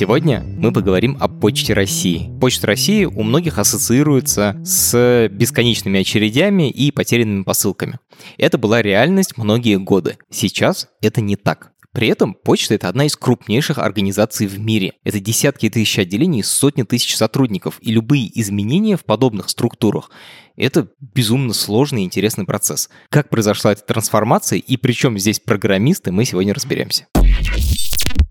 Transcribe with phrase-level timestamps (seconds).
[0.00, 2.30] Сегодня мы поговорим о Почте России.
[2.40, 7.98] Почта России у многих ассоциируется с бесконечными очередями и потерянными посылками.
[8.38, 10.16] Это была реальность многие годы.
[10.30, 11.72] Сейчас это не так.
[11.92, 14.94] При этом почта— это одна из крупнейших организаций в мире.
[15.04, 20.10] Это десятки тысяч отделений, сотни тысяч сотрудников, и любые изменения в подобных структурах—
[20.56, 22.88] это безумно сложный и интересный процесс.
[23.10, 27.06] Как произошла эта трансформация и при чем здесь программисты, мы сегодня разберемся.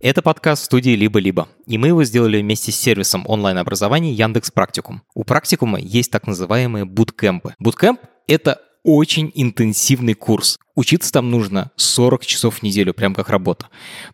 [0.01, 5.01] Это подкаст студии «Либо-либо», и мы его сделали вместе с сервисом онлайн-образования Яндекс Практикум.
[5.13, 7.53] У Практикума есть так называемые буткемпы.
[7.59, 10.57] Буткемп— это очень интенсивный курс.
[10.73, 13.67] Учиться там нужно 40 часов в неделю, прям как работа.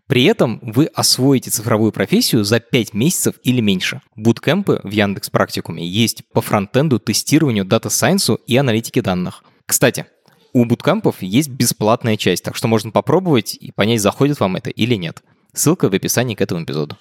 [0.07, 4.01] При этом вы освоите цифровую профессию за 5 месяцев или меньше.
[4.15, 9.43] Буткемпы в Яндекс Практикуме есть по фронтенду, тестированию, дата-сайенсу и аналитике данных.
[9.67, 10.07] Кстати,
[10.51, 14.95] у буткемпов есть бесплатная часть, так что можно попробовать и понять, заходит вам это или
[14.95, 15.21] нет.
[15.55, 16.97] Ссылка в описании к этому эпизоду.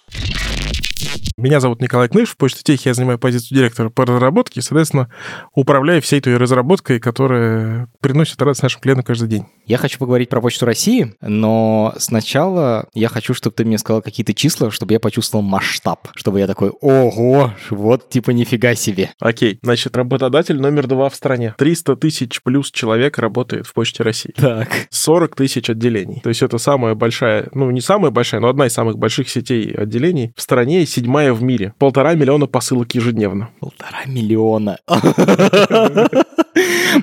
[1.37, 5.11] Меня зовут Николай Кныш, в Почте Техи я занимаю позицию директора по разработке и, соответственно,
[5.53, 9.47] управляю всей той разработкой, которая приносит радость нашим клиентам каждый день.
[9.67, 14.35] Я хочу поговорить про Почту России, но сначала я хочу, чтобы ты мне сказал какие-то
[14.35, 19.11] числа, чтобы я почувствовал масштаб, чтобы я такой, ого, вот типа нифига себе.
[19.21, 21.55] Окей, значит, работодатель номер два в стране.
[21.59, 24.33] 300 тысяч плюс человек работает в Почте России.
[24.37, 24.69] Так.
[24.91, 26.21] 40 тысяч отделений.
[26.23, 29.75] То есть это самая большая, ну не самая большая, но одна из самых больших сетей
[29.75, 31.75] отделений в стране седьмая в мире.
[31.79, 33.51] Полтора миллиона посылок ежедневно.
[33.61, 34.79] Полтора миллиона.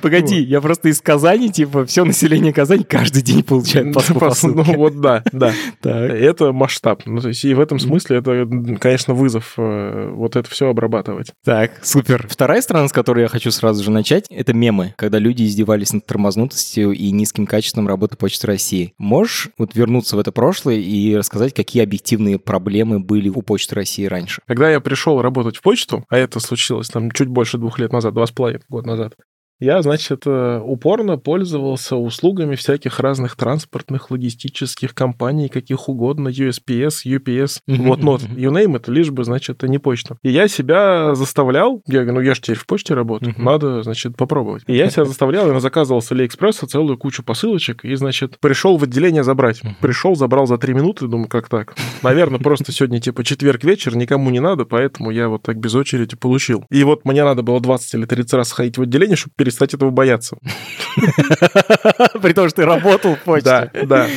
[0.00, 4.64] Погоди, я просто из Казани, типа, все население Казани каждый день получает посылку.
[4.64, 5.52] Ну вот да, да.
[5.82, 7.02] Это масштаб.
[7.04, 8.48] Ну то есть и в этом смысле это,
[8.80, 11.32] конечно, вызов э, вот это все обрабатывать.
[11.44, 12.26] Так, супер.
[12.28, 16.06] Вторая страна, с которой я хочу сразу же начать, это мемы, когда люди издевались над
[16.06, 18.94] тормознутостью и низким качеством работы Почты России.
[18.98, 23.81] Можешь вот вернуться в это прошлое и рассказать, какие объективные проблемы были у Почты России
[24.08, 24.42] раньше?
[24.46, 28.14] Когда я пришел работать в почту, а это случилось там чуть больше двух лет назад,
[28.14, 29.14] два с половиной года назад,
[29.62, 37.60] я, значит, э, упорно пользовался услугами всяких разных транспортных, логистических компаний, каких угодно, USPS, UPS,
[37.68, 40.18] whatnot, you name it, лишь бы, значит, это не почта.
[40.24, 44.16] И я себя заставлял, я говорю, ну я же теперь в почте работаю, надо, значит,
[44.16, 44.64] попробовать.
[44.66, 48.82] И я себя заставлял, я заказывал с Алиэкспресса целую кучу посылочек, и, значит, пришел в
[48.82, 49.62] отделение забрать.
[49.80, 51.76] Пришел, забрал за три минуты, думаю, как так?
[52.02, 56.16] Наверное, просто сегодня, типа, четверг вечер, никому не надо, поэтому я вот так без очереди
[56.16, 56.64] получил.
[56.68, 59.90] И вот мне надо было 20 или 30 раз ходить в отделение, чтобы перестать этого
[59.90, 60.36] бояться.
[62.22, 63.70] При том, что ты работал в почте.
[63.74, 64.08] Да, да.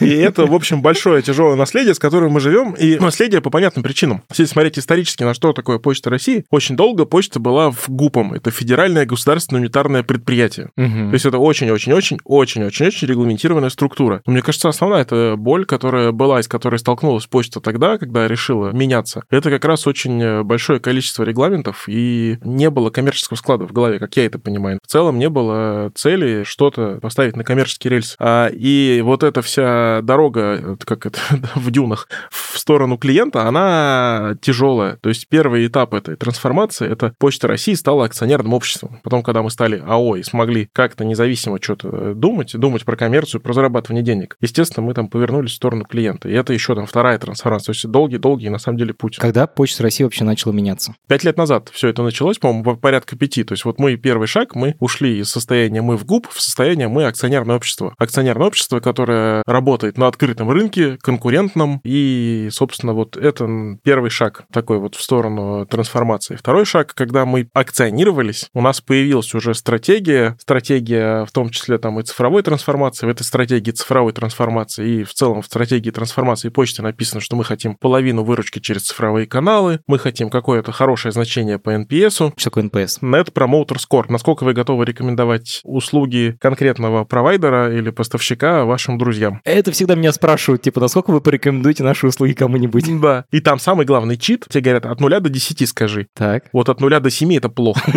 [0.00, 3.82] И это, в общем, большое тяжелое наследие, с которым мы живем, и наследие по понятным
[3.82, 4.22] причинам.
[4.30, 8.34] Если смотреть исторически, на что такое Почта России, очень долго почта была в ГУПом.
[8.34, 10.70] Это Федеральное государственное унитарное предприятие.
[10.76, 14.22] То есть это очень-очень-очень-очень-очень регламентированная структура.
[14.26, 19.22] Мне кажется, основная это боль, которая была, из которой столкнулась почта тогда, когда решила меняться.
[19.30, 24.16] Это как раз очень большое количество регламентов, и не было коммерческого склада в голове, как
[24.16, 24.69] я это понимаю.
[24.82, 28.16] В целом не было цели что-то поставить на коммерческий рельс.
[28.18, 31.18] А, и вот эта вся дорога, как это
[31.54, 34.96] в дюнах, в сторону клиента, она тяжелая.
[34.96, 39.00] То есть первый этап этой трансформации— это Почта России стала акционерным обществом.
[39.02, 43.52] Потом, когда мы стали АО и смогли как-то независимо что-то думать, думать про коммерцию, про
[43.52, 46.28] зарабатывание денег, естественно, мы там повернулись в сторону клиента.
[46.28, 47.66] И это еще там вторая трансформация.
[47.66, 49.16] То есть долгий-долгий, на самом деле, путь.
[49.16, 50.94] Когда Почта России вообще начала меняться?
[51.08, 53.44] Пять лет назад все это началось, по-моему, порядка пяти.
[53.44, 56.88] То есть вот мы первый шаг, мы ушли из состояния мы в ГУП в состояние
[56.88, 57.94] мы акционерное общество.
[57.98, 63.48] Акционерное общество, которое работает на открытом рынке, конкурентном, и, собственно, вот это
[63.82, 66.36] первый шаг такой вот в сторону трансформации.
[66.36, 72.00] Второй шаг, когда мы акционировались, у нас появилась уже стратегия, стратегия в том числе там
[72.00, 76.82] и цифровой трансформации, в этой стратегии цифровой трансформации и в целом в стратегии трансформации почты
[76.82, 81.70] написано, что мы хотим половину выручки через цифровые каналы, мы хотим какое-то хорошее значение по
[81.70, 82.32] NPS.
[82.36, 83.00] Что такое NPS?
[83.02, 84.06] Net Promoter Score.
[84.08, 89.40] Насколько насколько вы готовы рекомендовать услуги конкретного провайдера или поставщика вашим друзьям.
[89.44, 92.80] Это всегда меня спрашивают, типа, насколько вы порекомендуете наши услуги кому-нибудь?
[93.00, 93.24] Да.
[93.30, 96.06] И там самый главный чит, тебе говорят, от нуля до 10 скажи.
[96.14, 96.44] Так.
[96.52, 97.80] Вот от нуля до 7 это плохо.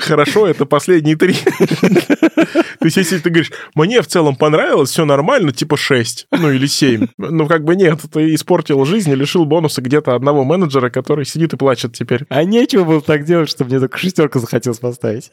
[0.00, 1.36] Хорошо, это последние три.
[2.78, 6.66] То есть, если ты говоришь, мне в целом понравилось, все нормально, типа 6, ну или
[6.66, 7.06] 7.
[7.18, 11.52] Ну, как бы нет, ты испортил жизнь и лишил бонуса где-то одного менеджера, который сидит
[11.52, 12.24] и плачет теперь.
[12.28, 15.30] А нечего было так делать, что мне только шестерку захотелось поставить.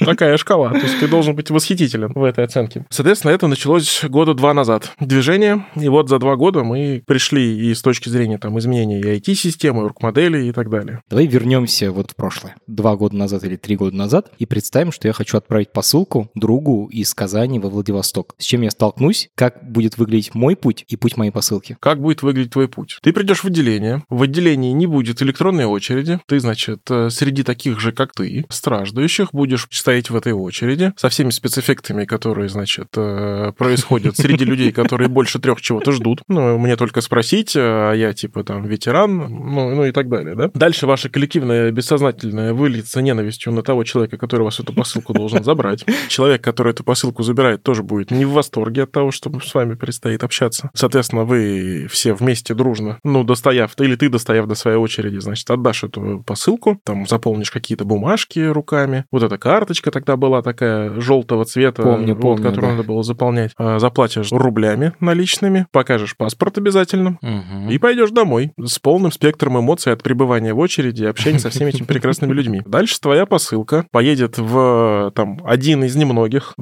[0.00, 0.70] Такая шкала.
[0.70, 2.84] То есть ты должен быть восхитителен в этой оценке.
[2.90, 4.92] Соответственно, это началось года два назад.
[5.00, 5.66] Движение.
[5.76, 9.84] И вот за два года мы пришли и с точки зрения там изменений и IT-системы,
[9.84, 11.02] орг-модели и так далее.
[11.08, 12.56] Давай вернемся вот в прошлое.
[12.66, 16.87] Два года назад или три года назад и представим, что я хочу отправить посылку другу
[16.88, 18.34] из Казани во Владивосток.
[18.38, 21.76] С чем я столкнусь, как будет выглядеть мой путь и путь моей посылки.
[21.80, 22.98] Как будет выглядеть твой путь?
[23.02, 24.02] Ты придешь в отделение.
[24.08, 26.20] В отделении не будет электронной очереди.
[26.26, 31.08] Ты, значит, э, среди таких же, как ты, страждущих, будешь стоять в этой очереди со
[31.08, 36.22] всеми спецэффектами, которые, значит, э, происходят среди людей, которые больше трех чего-то ждут.
[36.28, 40.50] Ну, мне только спросить, а я, типа, там, ветеран, ну, ну и так далее, да?
[40.54, 45.84] Дальше ваше коллективное бессознательное выльется ненавистью на того человека, который вас эту посылку должен забрать.
[46.08, 49.74] Человек, который эту посылку забирает, тоже будет не в восторге от того, что с вами
[49.74, 50.70] предстоит общаться.
[50.74, 55.84] Соответственно, вы все вместе дружно, ну, достояв, или ты, достояв до своей очереди, значит, отдашь
[55.84, 59.04] эту посылку, там заполнишь какие-то бумажки руками.
[59.10, 62.76] Вот эта карточка тогда была такая желтого цвета, Помню, вот, помню, которую да.
[62.76, 63.52] надо было заполнять.
[63.58, 67.70] А, Заплатишь рублями наличными, покажешь паспорт обязательно, Мгм.
[67.70, 71.70] и пойдешь домой с полным спектром эмоций от пребывания в очереди и общения со всеми
[71.70, 72.62] этими прекрасными людьми.
[72.66, 76.54] Дальше твоя посылка поедет в там один из немногих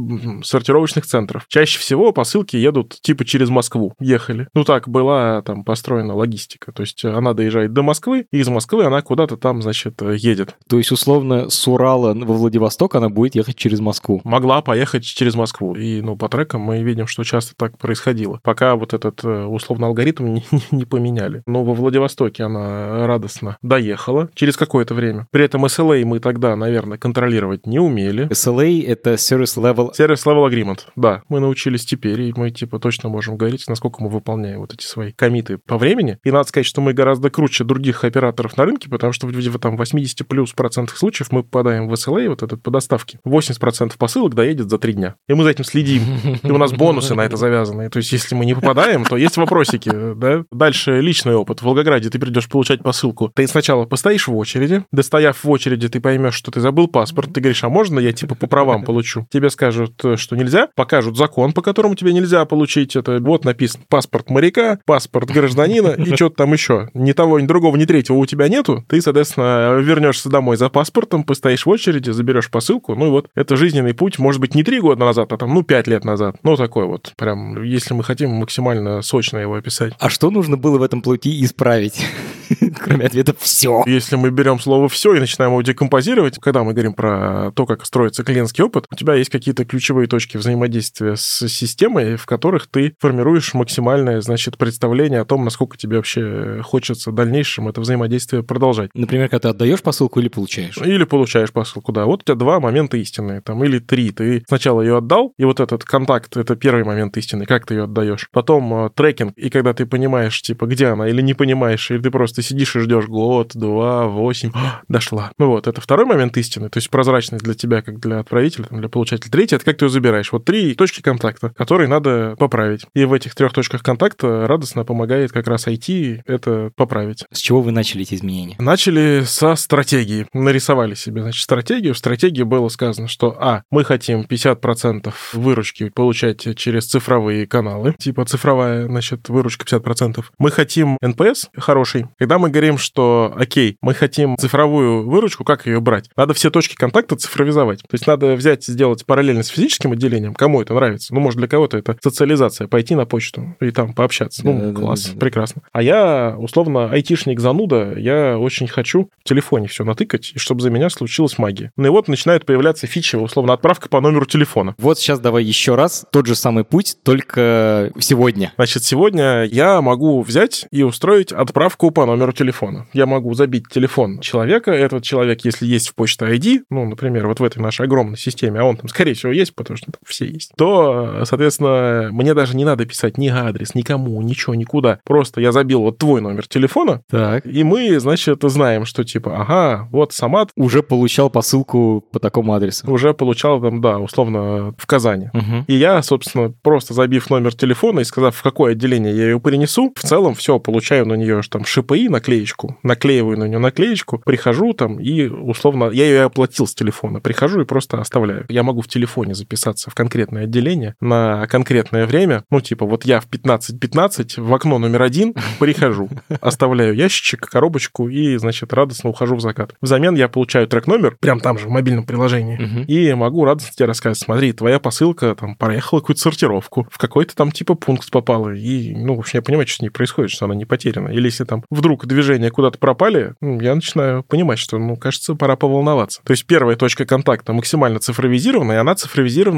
[0.42, 1.44] сортировочных центров.
[1.48, 3.94] Чаще всего посылки едут типа через Москву.
[4.00, 4.48] Ехали.
[4.54, 6.72] Ну так была там построена логистика.
[6.72, 10.56] То есть она доезжает до Москвы, и из Москвы она куда-то там, значит, едет.
[10.68, 14.20] То есть, условно, с Урала во Владивосток она будет ехать через Москву.
[14.24, 15.74] Могла поехать через Москву.
[15.74, 18.40] И, ну, по трекам мы видим, что часто так происходило.
[18.42, 21.42] Пока вот этот, э, условно, алгоритм не, не- не поменяли.
[21.46, 25.26] Но во Владивостоке она радостно доехала через какое-то время.
[25.30, 28.28] При этом SLA мы тогда, наверное, контролировать не умели.
[28.28, 33.08] SLA— это Service Level Service Level Agreement, да, мы научились теперь, и мы, типа, точно
[33.08, 36.18] можем говорить, насколько мы выполняем вот эти свои комиты по времени.
[36.24, 39.76] И надо сказать, что мы гораздо круче других операторов на рынке, потому что в, там
[39.76, 43.18] 80 плюс процентах случаев мы попадаем в SLA, вот этот по доставке.
[43.26, 45.16] 80% посылок доедет за три дня.
[45.28, 46.02] И мы за этим следим.
[46.42, 47.88] И у нас бонусы на это завязаны.
[47.90, 50.44] То есть, если мы не попадаем, то есть вопросики, да?
[50.50, 51.60] Дальше личный опыт.
[51.60, 53.30] В Волгограде ты придешь получать посылку.
[53.34, 54.84] Ты сначала постоишь в очереди.
[54.92, 57.32] Достояв в очереди, ты поймешь, что ты забыл паспорт.
[57.32, 59.26] Ты говоришь, а можно я типа по правам получу?
[59.30, 60.68] Тебе скажут, э, что нельзя.
[60.74, 63.18] Покажут закон, по которому тебе нельзя получить это.
[63.20, 66.90] Вот написано паспорт моряка, паспорт гражданина и что-то там еще.
[66.94, 68.84] Ни того, ни другого, ни третьего у тебя нету.
[68.88, 72.94] Ты, соответственно, вернешься домой за паспортом, постоишь в очереди, заберешь посылку.
[72.94, 75.62] Ну и вот это жизненный путь, может быть, не три года назад, а там, ну,
[75.62, 76.36] пять лет назад.
[76.42, 77.12] Ну, такой вот.
[77.16, 79.94] Прям, если мы хотим максимально сочно его описать.
[79.98, 82.04] А что нужно было в этом пути исправить?
[82.78, 83.82] Кроме ответа «все».
[83.86, 87.84] Если мы берем слово «все» и начинаем его декомпозировать, когда мы говорим про то, как
[87.84, 92.94] строится клиентский опыт, у тебя есть какие-то ключевые точки взаимодействия с системой, в которых ты
[92.98, 98.90] формируешь максимальное, значит, представление о том, насколько тебе вообще хочется в дальнейшем это взаимодействие продолжать.
[98.94, 100.76] Например, когда ты отдаешь посылку или получаешь.
[100.78, 102.06] Или получаешь посылку, да.
[102.06, 104.10] Вот у тебя два момента истины, там, или три.
[104.10, 107.84] Ты сначала ее отдал, и вот этот контакт— это первый момент истины, как ты ее
[107.84, 108.28] отдаешь.
[108.32, 112.10] Потом э, трекинг, и когда ты понимаешь, типа, где она, или не понимаешь, или ты
[112.10, 115.32] просто сидишь и ждешь год, два, восемь, «А, дошла.
[115.38, 118.80] Ну вот, это второй момент истины, то есть прозрачность для тебя, как для отправителя, там,
[118.80, 119.30] для получателя.
[119.30, 120.32] Третий— это как ты ее забираешь.
[120.32, 122.86] Вот три точки контакта, которые надо поправить.
[122.94, 127.24] И в этих трех точках контакта радостно помогает как раз IT это поправить.
[127.32, 128.54] С чего вы начали эти изменения?
[128.58, 130.26] Начали со стратегии.
[130.32, 131.94] Нарисовали себе, значит, стратегию.
[131.94, 138.24] В стратегии было сказано, что, а, мы хотим 50% выручки получать через цифровые каналы, типа
[138.24, 140.24] цифровая, значит, выручка 50%.
[140.38, 142.06] Мы хотим NPS хороший.
[142.18, 146.08] Когда мы говорим, что, окей, мы хотим цифровую выручку, как ее брать?
[146.16, 147.80] Надо все точки контакта цифровизовать.
[147.80, 151.14] То есть надо взять, сделать параллельно с физическим отделением, кому это нравится.
[151.14, 154.42] Ну, может, для кого-то это социализация, пойти на почту и там пообщаться.
[154.44, 154.80] Ну, Да-да-да-да.
[154.80, 155.62] класс, прекрасно.
[155.72, 160.70] А я, условно, айтишник зануда, я очень хочу в телефоне все натыкать, и чтобы за
[160.70, 161.72] меня случилась магия.
[161.76, 164.74] Ну и вот начинают появляться фичи, условно, отправка по номеру телефона.
[164.78, 168.52] Вот сейчас давай еще раз тот же самый путь, только сегодня.
[168.56, 172.86] Значит, сегодня я могу взять и устроить отправку по номеру телефона.
[172.92, 177.40] Я могу забить телефон человека, этот человек, если есть в почте ID, ну, например, вот
[177.40, 180.26] в этой нашей огромной системе, а он там, скорее всего, есть, потому что там все
[180.26, 184.98] есть, то, соответственно, мне даже не надо писать ни адрес, никому, ничего, никуда.
[185.04, 187.46] Просто я забил вот твой номер телефона, Так.
[187.46, 192.90] и мы, значит, знаем, что типа, ага, вот Самат Уже получал посылку по такому адресу.
[192.90, 195.30] уже получал там, да, условно, в Казани.
[195.32, 195.64] Мгм.
[195.66, 199.92] И я, собственно, просто забив номер телефона и сказав, в какое отделение я ее принесу,
[199.96, 204.98] в целом все, получаю на нее там ШПИ, наклеечку, наклеиваю на нее наклеечку, прихожу там
[205.00, 208.46] и, условно, я ее оплатил с телефона, прихожу и просто оставляю.
[208.48, 213.20] Я могу в телефоне записаться в конкретное отделение на конкретное время, ну, типа, вот я
[213.20, 216.08] в 15.15 в окно номер один прихожу,
[216.40, 219.74] оставляю ящичек, коробочку и, значит, радостно ухожу в закат.
[219.80, 222.82] Взамен я получаю трек-номер, прям там же, в мобильном приложении, Мгм.
[222.84, 227.50] и могу радостно тебе рассказать, смотри, твоя посылка там проехала какую-то сортировку, в какой-то там
[227.52, 230.54] типа пункт попала, и, ну, в общем, я понимаю, что с ней происходит, что она
[230.54, 231.08] не потеряна.
[231.08, 235.56] Или если там вдруг движения куда-то пропали, ну, я начинаю понимать, что, ну, кажется, пора
[235.56, 236.20] поволноваться.
[236.24, 239.15] То есть первая точка контакта максимально цифровизирована, и она цифровизирована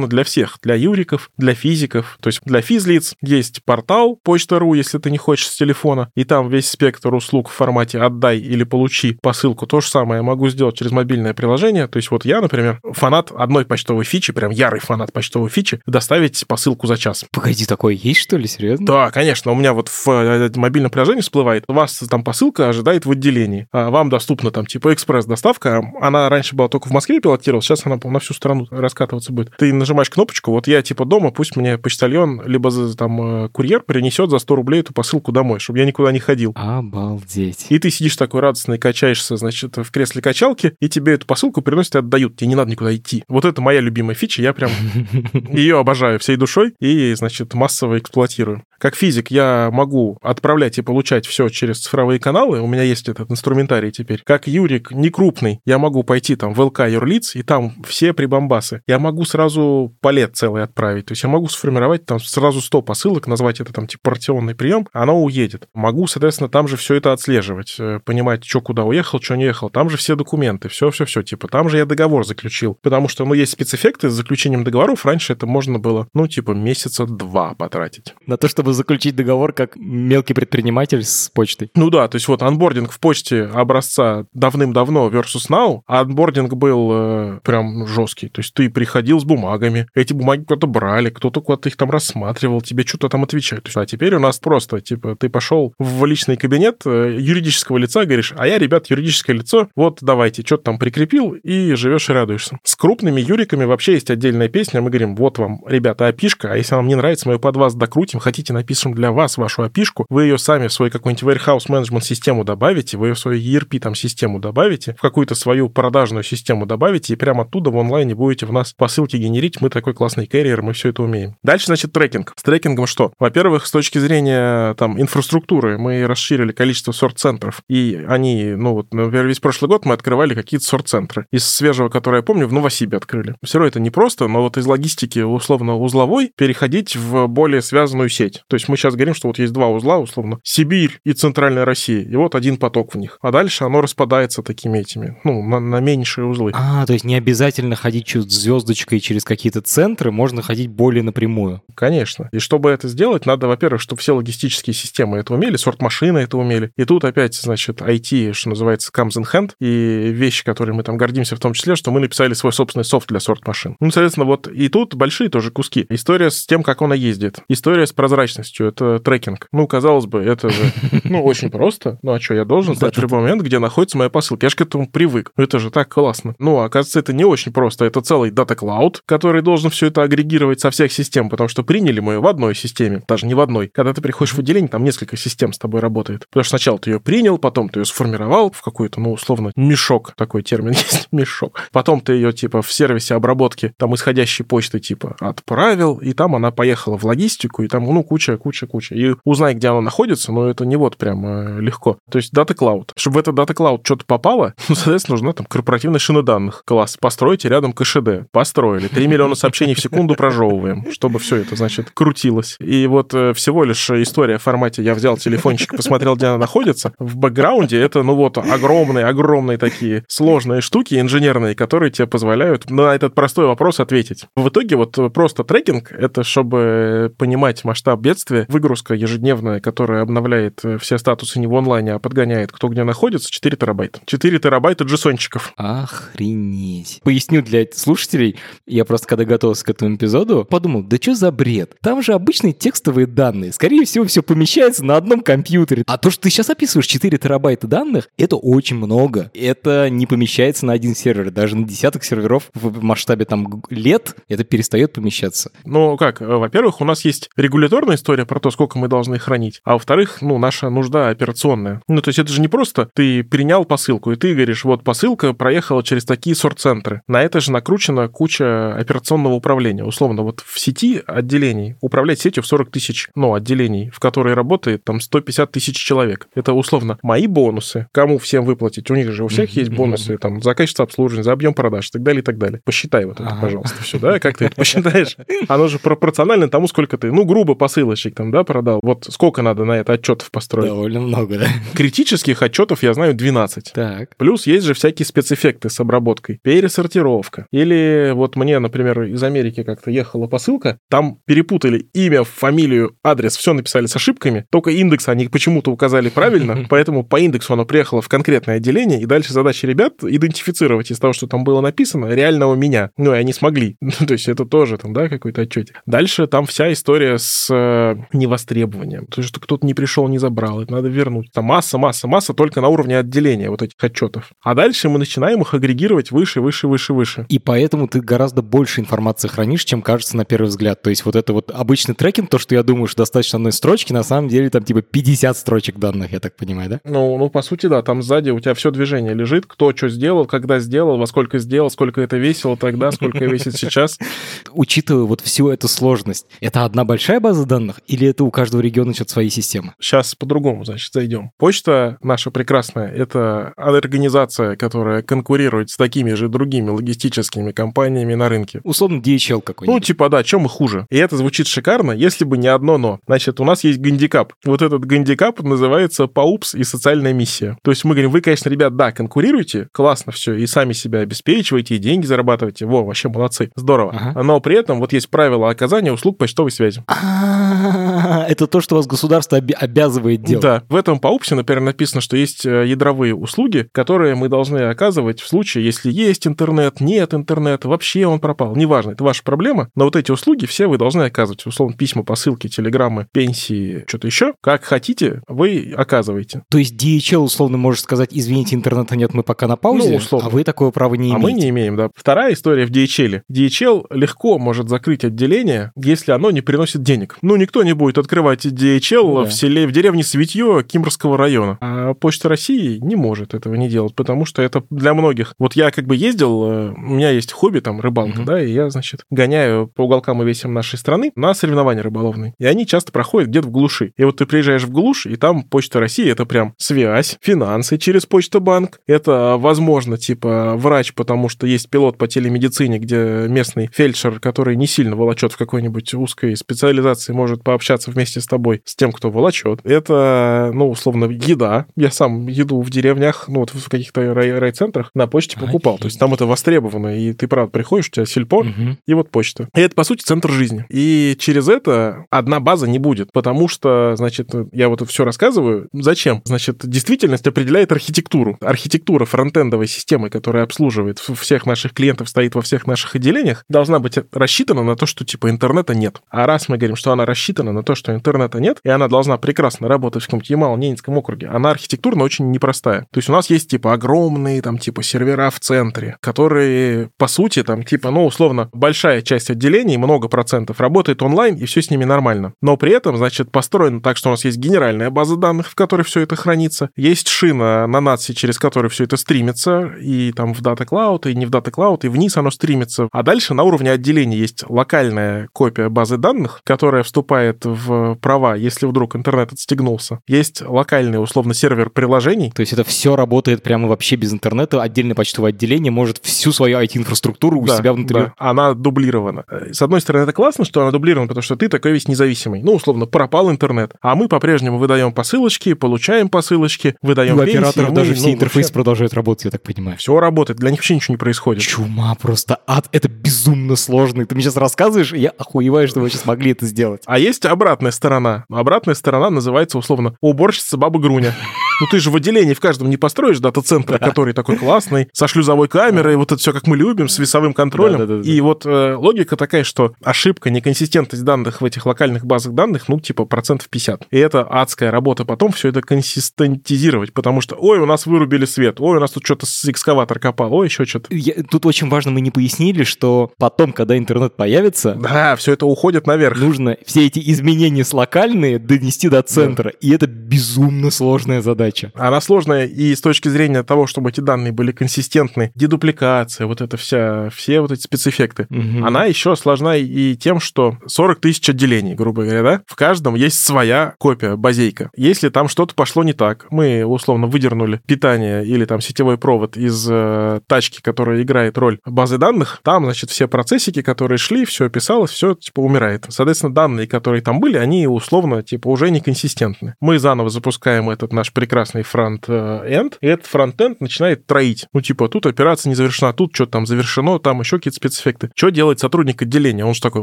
[0.08, 2.18] для всех, для юриков, для физиков.
[2.20, 6.48] То есть для физлиц есть портал почта.ру, если ты не хочешь с телефона, и там
[6.48, 9.66] весь спектр услуг в формате «отдай» или «получи» посылку.
[9.66, 11.86] То же самое я могу сделать через мобильное приложение.
[11.86, 16.44] То есть вот я, например, фанат одной почтовой фичи, прям ярый фанат почтовой фичи, доставить
[16.46, 17.24] посылку за час.
[17.32, 18.86] Погоди, такое есть, что ли, серьезно?
[18.86, 23.10] Да, конечно, у меня вот в э, мобильном приложении всплывает, вас там посылка ожидает в
[23.10, 27.86] отделении, а вам доступна там типа экспресс-доставка, она раньше была только в Москве пилотировалась, сейчас
[27.86, 29.47] она на всю страну раскатываться будет.
[29.56, 34.30] Ты нажимаешь кнопочку, вот я типа дома, пусть мне почтальон, либо там э, курьер принесет
[34.30, 36.52] за 100 рублей эту посылку домой, чтобы я никуда не ходил.
[36.54, 37.66] Обалдеть.
[37.68, 41.96] И ты сидишь такой радостный, качаешься, значит, в кресле качалки, и тебе эту посылку приносят
[41.96, 42.36] и отдают.
[42.36, 43.24] Тебе не надо никуда идти.
[43.28, 44.70] Вот это моя любимая фича, я прям
[45.52, 48.62] ее обожаю всей душой и, значит, массово эксплуатирую.
[48.78, 53.30] Как физик я могу отправлять и получать все через цифровые каналы, у меня есть этот
[53.30, 54.22] инструментарий теперь.
[54.24, 58.82] Как Юрик не крупный, я могу пойти там в ЛК Юрлиц, и там все прибамбасы.
[58.86, 61.06] Я могу сразу палет целый отправить.
[61.06, 64.86] То есть я могу сформировать там сразу 100 посылок, назвать это там типа партионный прием,
[64.92, 65.68] оно уедет.
[65.74, 69.70] Могу, соответственно, там же все это отслеживать, э, понимать, что куда уехал, что не уехал.
[69.70, 71.22] Там же все документы, все-все-все.
[71.22, 72.78] Типа там же я договор заключил.
[72.80, 75.04] Потому что, ну, есть спецэффекты с заключением договоров.
[75.04, 78.14] Раньше это можно было, ну, типа месяца два потратить.
[78.26, 81.70] На то, чтобы заключить договор как мелкий предприниматель с почтой.
[81.74, 86.90] Ну да, то есть вот анбординг в почте образца давным-давно versus now, а анбординг был
[86.92, 88.28] э, прям жесткий.
[88.28, 92.60] То есть ты приходил с бумагами, эти бумаги кто-то брали, кто-то куда-то их там рассматривал,
[92.60, 93.68] тебе что-то там отвечают.
[93.74, 98.32] А теперь у нас просто, типа, ты пошел в личный кабинет э, юридического лица, говоришь,
[98.36, 102.58] а я, ребят, юридическое лицо, вот давайте, что-то там прикрепил, и живешь и радуешься.
[102.62, 106.74] С крупными юриками вообще есть отдельная песня, мы говорим, вот вам, ребята, опишка, а если
[106.74, 110.24] вам не нравится, мы ее под вас докрутим, хотите, напишем для вас вашу опишку, вы
[110.24, 113.94] ее сами в свою какую-нибудь warehouse management систему добавите, вы ее в свою ERP там
[113.94, 118.52] систему добавите, в какую-то свою продажную систему добавите, и прямо оттуда в онлайне будете в
[118.52, 119.60] нас посылки генерить.
[119.60, 121.36] Мы такой классный карьер, мы все это умеем.
[121.42, 122.32] Дальше, значит, трекинг.
[122.36, 123.12] С трекингом что?
[123.18, 129.26] Во-первых, с точки зрения там инфраструктуры мы расширили количество сорт-центров, и они, ну вот, например,
[129.26, 131.26] весь прошлый год мы открывали какие-то сорт-центры.
[131.30, 133.36] Из свежего, которое я помню, в Новосибе открыли.
[133.44, 138.08] Все равно это не просто, но вот из логистики условно узловой переходить в более связанную
[138.08, 138.42] сеть.
[138.48, 142.02] То есть мы сейчас говорим, что вот есть два узла, условно, Сибирь и Центральная Россия,
[142.02, 143.18] и вот один поток в них.
[143.20, 146.52] А дальше оно распадается такими этими, ну, на, на меньшие узлы.
[146.54, 151.62] А, то есть не обязательно ходить чуть звездочкой через какие-то центры, можно ходить более напрямую.
[151.74, 152.28] Конечно.
[152.32, 156.70] И чтобы это сделать, надо, во-первых, чтобы все логистические системы это умели, сорт-машины это умели.
[156.76, 160.96] И тут опять, значит, IT, что называется, comes in hand, и вещи, которые мы там
[160.96, 163.76] гордимся в том числе, что мы написали свой собственный софт для сорт-машин.
[163.80, 165.86] Ну, соответственно, вот и тут большие тоже куски.
[165.88, 167.40] История с тем, как она ездит.
[167.48, 169.48] История с прозрачностью, это трекинг.
[169.52, 170.72] Ну, казалось бы, это же,
[171.04, 171.98] ну, очень просто.
[172.02, 174.46] Ну, а что, я должен знать в любой момент, где находится моя посылка.
[174.46, 175.32] Я же к этому привык.
[175.36, 176.34] Ну, Это же так классно.
[176.38, 177.84] Ну, оказывается, это не очень просто.
[177.84, 182.00] Это целый дата клауд, который должен все это агрегировать со всех систем, потому что приняли
[182.00, 183.68] мы ее в одной системе, даже не в одной.
[183.68, 186.26] Когда ты приходишь в отделение, там несколько систем с тобой работает.
[186.28, 190.12] Потому что сначала ты ее принял, потом ты ее сформировал в какой-то, ну, условно, мешок,
[190.16, 191.68] такой термин есть, мешок.
[191.72, 196.50] Потом ты ее, типа, в сервисе обработки, там, исходящей почты, типа, отправил, и там она
[196.50, 198.94] поехала в логистику, и там, ну, куча, куча, куча.
[198.94, 201.98] И узнай, где она находится, но это не вот прям э, легко.
[202.10, 202.92] То есть дата клауд.
[202.96, 206.62] Чтобы в этот дата клауд что-то попало, ну, соответственно, нужна там корпоративная шина данных.
[206.64, 206.96] Класс.
[207.00, 208.30] Постройте рядом КШД.
[208.30, 208.88] Построили.
[208.88, 212.56] 3 миллиона сообщений в секунду прожевываем, чтобы все это, значит, крутилось.
[212.60, 216.92] И вот э, всего лишь история в формате я взял телефончик, посмотрел, где она находится.
[216.98, 222.94] В бэкграунде это, ну вот, огромные, огромные такие сложные штуки инженерные, которые тебе позволяют на
[222.94, 224.26] этот простой вопрос ответить.
[224.36, 228.46] В итоге вот просто трекинг— это чтобы понимать масштаб бедствия, соответствие.
[228.48, 233.30] Выгрузка ежедневная, которая обновляет э, все статусы не в онлайне, а подгоняет, кто где находится,
[233.30, 234.00] 4 терабайта.
[234.04, 235.52] 4 терабайта джессончиков.
[235.56, 237.00] Охренеть.
[237.04, 241.76] Поясню для слушателей, я просто когда готовился к этому эпизоду, подумал, да что за бред?
[241.82, 243.52] Там же обычные текстовые данные.
[243.52, 245.84] Скорее всего, все помещается на одном компьютере.
[245.86, 249.30] А то, что ты сейчас описываешь 4 терабайта данных, это очень много.
[249.34, 251.30] Это не помещается на один сервер.
[251.30, 255.50] Даже на десяток серверов в масштабе там лет это перестает помещаться.
[255.64, 259.60] Ну как, э, во-первых, у нас есть регуляторная история про то, сколько мы должны хранить,
[259.64, 261.82] а во-вторых, ну, наша нужда операционная.
[261.88, 265.34] Ну, то есть это же не просто ты принял посылку, и ты говоришь, вот посылка
[265.34, 267.02] проехала через такие сорт-центры.
[267.06, 269.84] На это же накручена куча операционного управления.
[269.84, 274.84] Условно, вот в сети отделений управлять сетью в 40 тысяч, ну, отделений, в которой работает
[274.84, 276.28] там 150 тысяч человек.
[276.34, 278.90] Это условно мои бонусы, кому всем выплатить.
[278.90, 281.90] У них же у всех есть бонусы там за качество обслуживания, за объем продаж и
[281.90, 282.60] так далее, и так далее.
[282.64, 285.16] Посчитай вот это, пожалуйста, все, да, как ты это посчитаешь?
[285.48, 287.54] Оно же пропорционально тому, сколько ты, ну, грубо
[287.88, 288.80] посылочек там, да, продал.
[288.82, 290.68] Вот сколько надо на это отчетов построить?
[290.68, 291.46] Довольно много, да.
[291.74, 293.72] Критических отчетов я знаю 12.
[293.72, 294.16] Так.
[294.16, 296.38] Плюс есть же всякие спецэффекты с обработкой.
[296.42, 297.46] Пересортировка.
[297.50, 303.52] Или вот мне, например, из Америки как-то ехала посылка, там перепутали имя, фамилию, адрес, все
[303.52, 308.08] написали с ошибками, только индекс они почему-то указали правильно, поэтому по индексу оно приехало в
[308.08, 312.90] конкретное отделение, и дальше задача ребят идентифицировать из того, что там было написано, реального меня.
[312.96, 313.76] Ну, и они смогли.
[314.06, 315.72] То есть это тоже там, да, какой-то отчет.
[315.86, 317.48] Дальше там вся история с
[317.78, 319.06] э, невостребованием.
[319.06, 321.32] То есть что кто-то не пришел, не забрал, это надо вернуть.
[321.32, 324.30] Там масса, масса, масса только на уровне отделения вот этих отчетов.
[324.42, 327.26] А дальше мы начинаем их агрегировать выше, выше, выше, выше.
[327.28, 330.82] И поэтому ты гораздо больше информации хранишь, чем кажется на первый взгляд.
[330.82, 333.92] То есть вот это вот обычный трекинг, то, что я думаю, что достаточно одной строчки,
[333.92, 336.80] на самом деле там типа 50 строчек данных, я так понимаю, да?
[336.84, 340.26] Ну, ну, по сути, да, там сзади у тебя все движение лежит, кто что сделал,
[340.26, 343.98] когда сделал, во сколько сделал, сколько это весело тогда, сколько весит сейчас.
[344.52, 348.94] Учитывая вот всю эту сложность, это одна большая база данных или это у каждого региона
[348.94, 349.74] что-то свои системы?
[349.80, 351.30] Сейчас по-другому, значит, зайдем.
[351.38, 358.60] Почта наша прекрасная, это организация, которая конкурирует с такими же другими логистическими компаниями на рынке.
[358.64, 359.80] Условно DHL какой-нибудь.
[359.80, 360.86] Ну, типа, да, чем мы хуже?
[360.90, 363.00] И это звучит шикарно, если бы не одно но.
[363.06, 364.32] Значит, у нас есть гандикап.
[364.44, 367.58] Вот этот гандикап называется ПАУПС и социальная миссия.
[367.62, 371.76] То есть мы говорим, вы, конечно, ребят, да, конкурируете, классно все, и сами себя обеспечиваете,
[371.76, 372.66] и деньги зарабатываете.
[372.66, 373.92] Во, вообще молодцы, здорово.
[373.94, 374.22] Ага.
[374.22, 376.82] Но при этом вот есть правила оказания услуг почтовой связи.
[376.86, 377.57] А,
[378.28, 380.42] Это то, что вас государство обязывает делать.
[380.42, 385.20] Да, в этом ПАУПСе, например, написано, что есть э, ядровые услуги, которые мы должны оказывать
[385.20, 388.54] в случае, если есть интернет, нет интернета, вообще он пропал.
[388.56, 391.46] Неважно, это ваша проблема, но вот эти услуги все вы должны оказывать.
[391.46, 394.34] Условно, письма, посылки, телеграммы, пенсии, что-то еще.
[394.40, 396.42] Как хотите, вы оказываете.
[396.50, 400.28] То есть DHL условно может сказать, извините, интернета нет, мы пока на паузе, Ну, условно.
[400.28, 401.22] а вы такого права не а имеете.
[401.22, 401.90] мы не имеем, да.
[401.94, 403.22] Вторая история в DHL.
[403.30, 407.16] DHL легко может закрыть отделение, если оно не приносит денег.
[407.22, 409.30] Ну, никто не будет открывать DHL да.
[409.30, 411.56] в селе, в деревне Светье Кимбрского района.
[411.62, 415.32] А Почта России не может этого не делать, потому что это для многих.
[415.38, 418.24] Вот я как бы ездил, э, у меня есть хобби, там, рыбалка, Мгм.
[418.26, 422.34] да, и я, значит, гоняю по уголкам и весям нашей страны на соревнования рыболовные.
[422.38, 423.92] И они часто проходят где-то в глуши.
[423.96, 428.04] И вот ты приезжаешь в глушь, и там Почта России— это прям связь, финансы через
[428.04, 428.80] Почта-банк.
[428.86, 434.66] Это, возможно, типа врач, потому что есть пилот по телемедицине, где местный фельдшер, который не
[434.66, 439.60] сильно волочет в какой-нибудь узкой специализации, может пообщаться вместе с тобой, с тем, кто волочет.
[439.64, 441.66] Это, ну, условно, еда.
[441.76, 445.78] Я сам еду в деревнях, ну, вот в каких-то рай- райцентрах на почте покупал.
[445.78, 448.78] То есть там это востребовано, и ты, правда, приходишь, у тебя сельпо, Мгм.
[448.86, 449.48] и вот почта.
[449.56, 450.64] И это, по сути, центр жизни.
[450.68, 455.68] И через это одна база не будет, потому что, значит, я вот все рассказываю.
[455.72, 456.22] Зачем?
[456.24, 458.36] Значит, действительность определяет архитектуру.
[458.40, 463.98] Архитектура фронтендовой системы, которая обслуживает всех наших клиентов, стоит во всех наших отделениях, должна быть
[464.12, 466.00] рассчитана на то, что, типа, интернета нет.
[466.10, 469.18] А раз мы говорим, что она рассчитана на то, что интернета нет, и она должна
[469.18, 472.86] прекрасно работать в каком-то Ямало-Ненецком округе, она архитектурно очень непростая.
[472.90, 477.42] То есть у нас есть, типа, огромные, там, типа, сервера в центре, которые, по сути,
[477.42, 481.84] там, типа, ну, условно, большая часть отделений, много процентов, работает онлайн, и все с ними
[481.84, 482.32] нормально.
[482.42, 485.82] Но при этом, значит, построено так, что у нас есть генеральная база данных, в которой
[485.82, 490.42] все это хранится, есть шина на NATS, через которую все это стримится, и там в
[490.42, 492.88] Data Cloud, и не в Data Cloud, и вниз оно стримится.
[492.92, 497.07] А дальше на уровне отделения есть локальная копия базы данных, которая вступает
[497.44, 500.00] в права, если вдруг интернет отстегнулся.
[500.06, 504.62] Есть локальный, условно, сервер приложений, То есть это все работает прямо вообще без интернета.
[504.62, 507.94] Отдельное почтовое отделение может всю свою IT-инфраструктуру у Да, себя внутри.
[508.00, 509.24] да, она дублирована.
[509.30, 512.42] Э, С одной стороны, это классно, что она дублирована, потому что ты такой весь независимый.
[512.42, 513.72] Ну, условно, пропал интернет.
[513.80, 518.94] А мы по-прежнему выдаем посылочки, получаем посылочки, выдаем у операторов даже все интерфейсы Все, продолжают
[518.94, 519.76] работать, я так понимаю.
[520.00, 521.42] работает, для них вообще ничего не происходит.
[521.42, 522.68] Чума, просто ад.
[522.72, 524.02] Это безумно сложно.
[524.02, 526.82] И Ты мне сейчас рассказываешь, и я охуеваю, что вы сейчас могли это сделать.
[526.86, 528.24] А А есть обратная сторона.
[528.28, 531.14] Обратная сторона называется условно уборщица баба Груня.
[531.60, 535.48] Ну ты же в отделении в каждом не построишь дата-центр, который такой классный, со шлюзовой
[535.48, 538.02] камерой, вот это все как мы любим, с весовым контролем.
[538.02, 542.78] И вот э, логика такая, что ошибка, неконсистентность данных в этих локальных базах данных, ну
[542.78, 543.88] типа процентов 50.
[543.90, 548.60] И это адская работа потом все это консистентизировать, потому что, ой, у нас вырубили свет,
[548.60, 550.90] ой, у нас тут что-то с экскаватор копал, ой, еще что-то.
[551.30, 554.74] Тут очень важно, мы не пояснили, что потом, когда интернет появится...
[554.74, 556.18] Да, все это уходит наверх.
[556.18, 559.58] Нужно все эти изменения с локальные донести до центра, да.
[559.60, 561.72] и это безумно сложная задача задача.
[561.74, 566.56] Она сложная и с точки зрения того, чтобы эти данные были консистентны, дедупликация, вот это
[566.56, 568.26] вся, все вот эти спецэффекты.
[568.30, 568.66] Угу.
[568.66, 572.42] Она еще сложна и тем, что 40 тысяч отделений, грубо говоря, да?
[572.46, 574.70] В каждом есть своя копия, базейка.
[574.76, 579.66] Если там что-то пошло не так, мы условно выдернули питание или там сетевой провод из
[579.70, 584.90] э, тачки, которая играет роль базы данных, там, значит, все процессики, которые шли, все писалось,
[584.90, 585.86] все, типа, умирает.
[585.88, 589.54] Соответственно, данные, которые там были, они условно, типа, уже неконсистентны.
[589.60, 594.46] Мы заново запускаем этот наш прекрасный прекрасный фронт-энд, и этот фронт-энд начинает троить.
[594.52, 598.10] Ну, типа, тут операция не завершена, тут что-то там завершено, там еще какие-то спецэффекты.
[598.16, 599.44] Что делает сотрудник отделения?
[599.44, 599.82] Он же такой,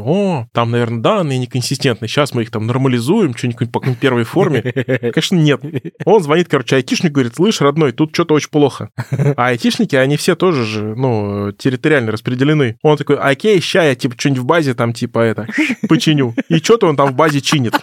[0.00, 4.60] о, там, наверное, данные неконсистентные, сейчас мы их там нормализуем, что-нибудь по первой форме.
[5.00, 5.62] Конечно, нет.
[6.04, 8.90] Он звонит, короче, айтишник, говорит, слышь, родной, тут что-то очень плохо.
[9.10, 12.76] А айтишники, они все тоже же, ну, территориально распределены.
[12.82, 15.46] Он такой, окей, ща я, типа, что-нибудь в базе там, типа, это,
[15.88, 16.34] починю.
[16.50, 17.74] И что-то он там в базе чинит.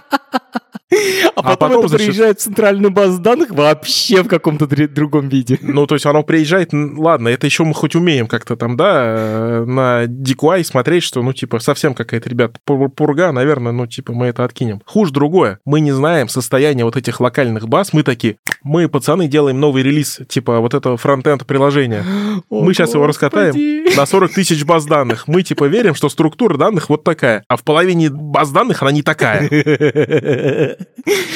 [1.35, 5.57] А, а потом, это приезжает в центральную базу данных вообще в каком-то другом виде.
[5.61, 9.65] Ну, то есть оно приезжает, ладно, это еще мы хоть умеем как-то там, да, э,
[9.65, 14.43] на DQI смотреть, что, ну, типа, совсем какая-то, ребят, пурга, наверное, ну, типа, мы это
[14.43, 14.81] откинем.
[14.85, 15.59] Хуже другое.
[15.65, 17.93] Мы не знаем состояние вот этих локальных баз.
[17.93, 22.03] Мы такие, мы, пацаны, делаем новый релиз, типа, вот этого фронтенд приложения.
[22.49, 22.97] О, мы сейчас господи.
[22.97, 25.27] его раскатаем на 40 тысяч баз данных.
[25.27, 29.01] Мы, типа, верим, что структура данных вот такая, а в половине баз данных она не
[29.03, 29.47] такая.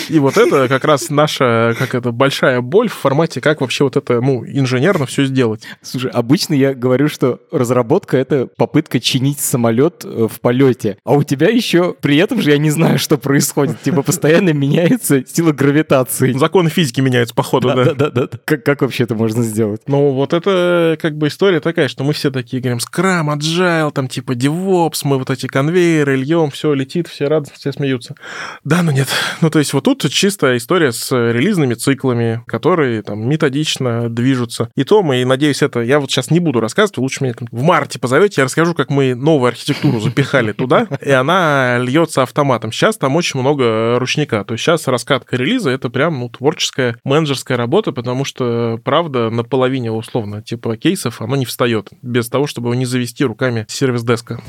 [0.09, 3.97] И вот это как раз наша, как это, большая боль в формате, как вообще вот
[3.97, 5.63] это, ну, инженерно все сделать.
[5.81, 11.23] Слушай, обычно я говорю, что разработка— это попытка чинить самолет э, в полете, а у
[11.23, 13.81] тебя еще при этом же я не знаю, что происходит.
[13.81, 16.31] Типа постоянно меняется сила гравитации.
[16.33, 17.93] Законы физики меняются, походу, да.
[17.93, 18.39] Да-да-да.
[18.45, 19.81] Как, как вообще это можно сделать?
[19.87, 24.07] Ну, вот это как бы история такая, что мы все такие говорим, скрам, agile, там
[24.07, 28.15] типа DevOps, мы вот эти конвейеры льем, все летит, все рады, все смеются.
[28.63, 29.07] Да, но нет.
[29.41, 34.69] Ну, то есть вот тут чистая история с релизными циклами, которые там методично движутся.
[34.75, 35.81] И то мы, надеюсь, это...
[35.81, 39.15] Я вот сейчас не буду рассказывать, лучше меня в марте позовете, я расскажу, как мы
[39.15, 42.71] новую архитектуру запихали туда, и она льется автоматом.
[42.71, 44.43] Сейчас там очень много ручника.
[44.43, 49.43] То есть сейчас раскатка релиза— это прям ну, творческая менеджерская работа, потому что, правда, на
[49.43, 54.39] половине условно типа кейсов оно не встает без того, чтобы его не завести руками сервис-деска.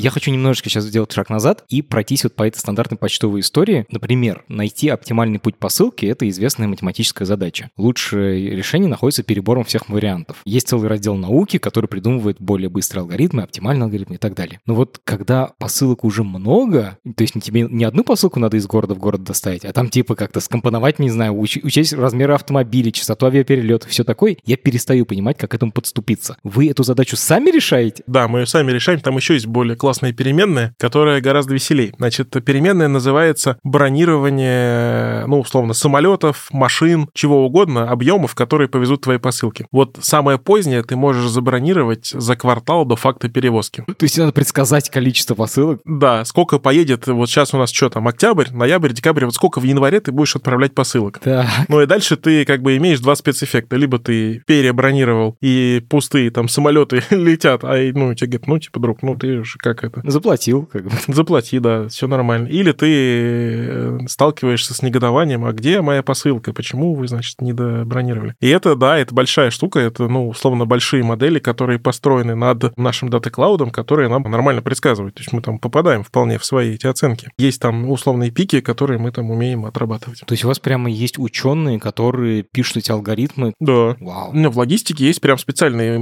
[0.00, 3.84] Я хочу немножечко сейчас сделать шаг назад и пройтись вот по этой стандартной почтовой истории.
[3.90, 7.68] Например, найти оптимальный путь посылки— это известная математическая задача.
[7.76, 10.38] Лучшее решение находится перебором всех вариантов.
[10.46, 14.60] Есть целый раздел науки, который придумывает более быстрые алгоритмы, оптимальные алгоритмы и так далее.
[14.64, 18.94] Но вот когда посылок уже много, то есть тебе не одну посылку надо из города
[18.94, 23.26] в город доставить, а там типа как-то скомпоновать, не знаю, уч- учесть размеры автомобиля, частоту
[23.26, 26.38] авиаперелета, все такое, я перестаю понимать, как к этому подступиться.
[26.42, 28.02] Вы эту задачу сами решаете?
[28.06, 29.00] Да, мы ее сами решаем.
[29.00, 31.92] Там еще есть более классные классная переменная, которая гораздо веселее.
[31.98, 39.66] Значит, переменная называется бронирование, ну, условно, самолетов, машин, чего угодно, объемов, которые повезут твои посылки.
[39.72, 43.84] Вот самое позднее ты можешь забронировать за квартал до факта перевозки.
[43.84, 45.80] То есть надо предсказать количество посылок?
[45.84, 49.64] Да, сколько поедет, вот сейчас у нас что там, октябрь, ноябрь, декабрь, вот сколько в
[49.64, 51.18] январе ты будешь отправлять посылок.
[51.18, 51.48] Так.
[51.66, 53.74] Ну и дальше ты как бы имеешь два спецэффекта.
[53.74, 59.02] Либо ты перебронировал, и пустые там самолеты летят, а ну тебе говорят, ну типа, друг,
[59.02, 60.10] ну ты же как как это.
[60.10, 60.90] Заплатил, как бы.
[61.08, 62.48] Заплати, да, все нормально.
[62.48, 68.34] Или ты э, сталкиваешься с негодованием, а где моя посылка, почему вы, значит, не добронировали?
[68.40, 73.08] И это, да, это большая штука, это, ну, условно, большие модели, которые построены над нашим
[73.08, 75.14] дата-клаудом, которые нам нормально предсказывают.
[75.14, 77.30] То есть мы там попадаем вполне в свои эти оценки.
[77.38, 80.20] Есть там условные пики, которые мы там умеем отрабатывать.
[80.26, 83.54] То есть у вас прямо есть ученые, которые пишут эти алгоритмы?
[83.60, 83.96] Да.
[84.00, 84.32] Вау.
[84.32, 85.96] В логистике есть прям специальные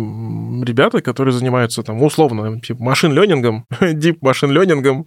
[0.64, 5.04] ребята, которые занимаются там условно типа машин-ленингом, deep machine learning,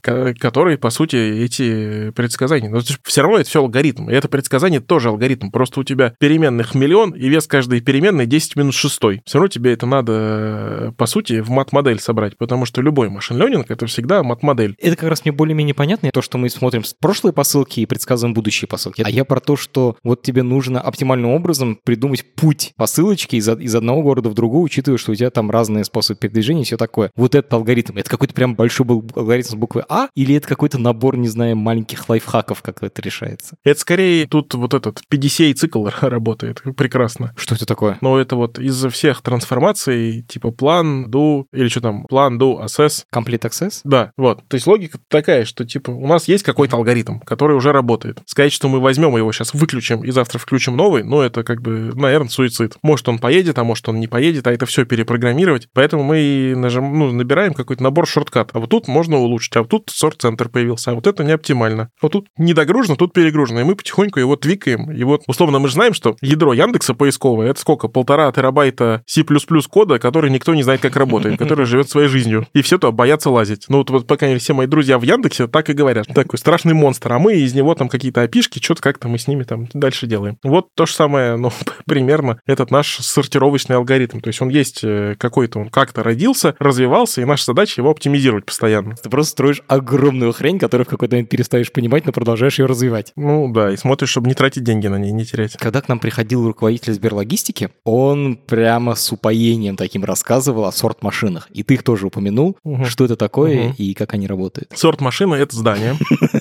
[0.38, 2.70] который, по сути, эти предсказания.
[2.70, 4.10] Но все равно это все алгоритм.
[4.10, 5.50] И это предсказание тоже алгоритм.
[5.50, 8.96] Просто у тебя переменных миллион, и вес каждой переменной 10 минус 6.
[8.96, 13.70] Все равно тебе это надо, по сути, в мат-модель собрать, потому что любой машин ленинг
[13.70, 14.74] это всегда мат-модель.
[14.78, 18.34] Это как раз мне более-менее понятно, то, что мы смотрим с прошлые посылки и предсказываем
[18.34, 19.02] будущие посылки.
[19.02, 23.74] А я про то, что вот тебе нужно оптимальным образом придумать путь посылочки из, из
[23.74, 27.10] одного города в другой, учитывая, что у тебя там разные способы передвижения и все такое.
[27.16, 31.16] Вот этот это какой-то прям большой был алгоритм с буквы А, или это какой-то набор,
[31.16, 33.56] не знаю, маленьких лайфхаков, как это решается?
[33.64, 37.32] Это скорее тут вот этот PDCA-цикл работает прекрасно.
[37.36, 37.98] Что это такое?
[38.00, 43.04] Ну, это вот из-за всех трансформаций, типа план, do, или что там, план, do, access.
[43.14, 43.80] Complete access?
[43.84, 44.46] Да, вот.
[44.48, 48.20] То есть логика такая, что, типа, у нас есть какой-то алгоритм, который уже работает.
[48.26, 51.92] Сказать, что мы возьмем его сейчас, выключим и завтра включим новый, ну, это как бы,
[51.94, 52.76] наверное, суицид.
[52.82, 55.68] Может, он поедет, а может, он не поедет, а это все перепрограммировать.
[55.72, 58.50] Поэтому мы нажим, ну, набираем какой-то набор шорткат.
[58.52, 61.90] А вот тут можно улучшить, а вот тут сорт-центр появился, а вот это не оптимально.
[62.00, 63.60] Вот тут не догружено, тут перегружено.
[63.60, 64.90] И мы потихоньку его твикаем.
[64.92, 67.88] И вот, условно, мы же знаем, что ядро Яндекса поисковое, это сколько?
[67.88, 69.24] Полтора терабайта C++
[69.68, 72.46] кода, который никто не знает, как работает, который живет своей жизнью.
[72.52, 73.66] И все то боятся лазить.
[73.68, 76.06] Ну, вот, вот пока все мои друзья в Яндексе так и говорят.
[76.06, 79.44] Такой страшный монстр, а мы из него там какие-то опишки, что-то как-то мы с ними
[79.44, 80.38] там дальше делаем.
[80.42, 81.50] Вот то же самое, ну,
[81.86, 84.20] примерно этот наш сортировочный алгоритм.
[84.20, 88.44] То есть он есть э, какой-то, он как-то родился, развивался, и наша задача его оптимизировать
[88.44, 88.96] постоянно.
[88.96, 93.12] Ты просто строишь огромную хрень, которую в какой-то момент перестаешь понимать, но продолжаешь ее развивать.
[93.16, 95.56] Ну да, и смотришь, чтобы не тратить деньги на ней, не терять.
[95.56, 101.48] Когда к нам приходил руководитель Сберлогистики, он прямо с упоением таким рассказывал о сорт-машинах.
[101.52, 102.56] И ты их тоже упомянул.
[102.64, 102.86] Угу.
[102.86, 103.74] Что это такое угу.
[103.78, 104.72] и как они работают?
[104.74, 105.94] Сорт-машина— это здание.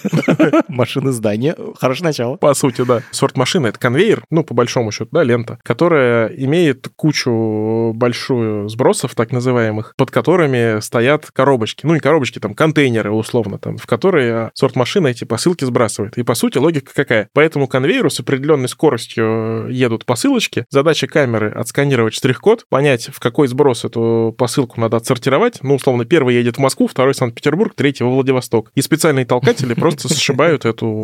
[0.68, 1.56] Машины здания.
[1.80, 2.36] Хорошее начало.
[2.38, 3.02] По сути, да.
[3.12, 9.32] Сорт-машина— это конвейер, ну, по большому счету, да, лента, которая имеет кучу большую сбросов, так
[9.32, 11.86] называемых, под которыми стоят коробочки.
[11.86, 16.18] Ну, не коробочки, там, контейнеры, условно, там, в которые сорт-машина эти посылки сбрасывает.
[16.18, 17.30] И, по сути, логика какая?
[17.34, 20.66] По этому конвейеру с определенной скоростью едут посылочки.
[20.70, 25.60] Задача камеры— отсканировать штрих-код, понять, в какой сброс эту посылку надо отсортировать.
[25.62, 28.72] Ну, условно, первый едет в Москву, второй в Санкт-Петербург, третий во Владивосток.
[28.76, 31.04] И специальные толкатели просто сшибают эту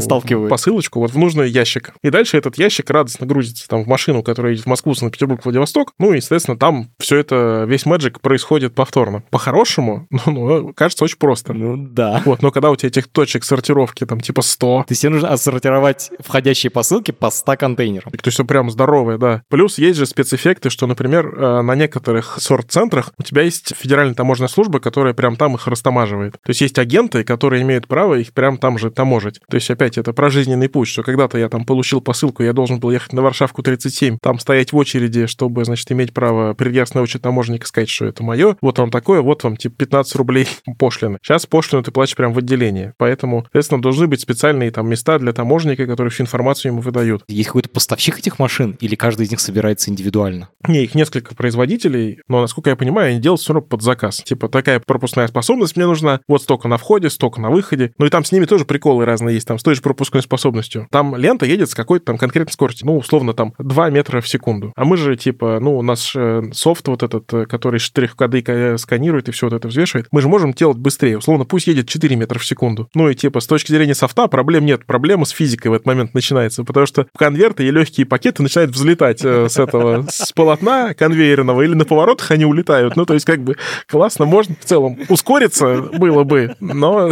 [0.49, 1.93] посылочку вот в нужный ящик.
[2.03, 5.93] И дальше этот ящик радостно грузится там в машину, которая едет в Москву, Санкт-Петербург, Владивосток.
[5.99, 9.23] Ну, и, естественно, там все это, весь мэджик происходит повторно.
[9.29, 9.70] По-хорошему,
[10.09, 11.53] ну, ну, кажется, очень просто.
[11.53, 12.21] Ну, да.
[12.25, 14.85] Вот, но когда у тебя этих точек сортировки там типа 100...
[14.87, 18.11] То есть тебе нужно отсортировать входящие посылки по 100 контейнерам.
[18.11, 19.43] То есть все прям здоровое, да.
[19.49, 24.49] Плюс есть же спецэффекты, что, например, э, на некоторых сорт-центрах у тебя есть федеральная таможенная
[24.49, 26.33] служба, которая прям там их растамаживает.
[26.33, 29.39] То есть есть агенты, которые имеют право их прям там же таможить.
[29.49, 32.79] То есть опять это про жизненный путь, что когда-то я там получил посылку, я должен
[32.79, 37.01] был ехать на Варшавку 37, там стоять в очереди, чтобы, значит, иметь право прийти на
[37.01, 38.57] очередь таможенника сказать, что это мое.
[38.61, 40.47] Вот вам такое, вот вам типа 15 рублей
[40.77, 41.17] пошлины.
[41.21, 42.93] Сейчас пошлину ты платишь прям в отделении.
[42.97, 47.23] Поэтому, соответственно, должны быть специальные там места для таможенника, которые всю информацию ему выдают.
[47.27, 50.49] Есть какой-то поставщик этих машин или каждый из них собирается индивидуально?
[50.67, 54.21] Не, их несколько производителей, но, насколько я понимаю, они делают все равно под заказ.
[54.23, 57.93] Типа, такая пропускная способность мне нужна, вот столько на входе, столько на выходе.
[57.97, 60.87] Ну и там с ними тоже приколы разные есть, там с той же пропускной способностью.
[60.91, 64.73] Там лента едет с какой-то там конкретной скоростью, ну, условно, там 2 метра в секунду.
[64.75, 69.29] А мы же, типа, ну, у нас э, софт вот этот, э, который штрих-коды сканирует
[69.29, 71.17] и все вот это взвешивает, мы же можем делать быстрее.
[71.17, 72.89] Условно, пусть едет 4 метра в секунду.
[72.93, 74.85] Ну и, типа, с точки зрения софта проблем нет.
[74.85, 79.23] Проблема с физикой в этот момент начинается, потому что конверты и легкие пакеты начинают взлетать
[79.23, 82.95] э, с этого, с полотна конвейерного, или на поворотах они улетают.
[82.95, 87.11] Ну, то есть, как бы, классно, можно в целом ускориться было бы, но,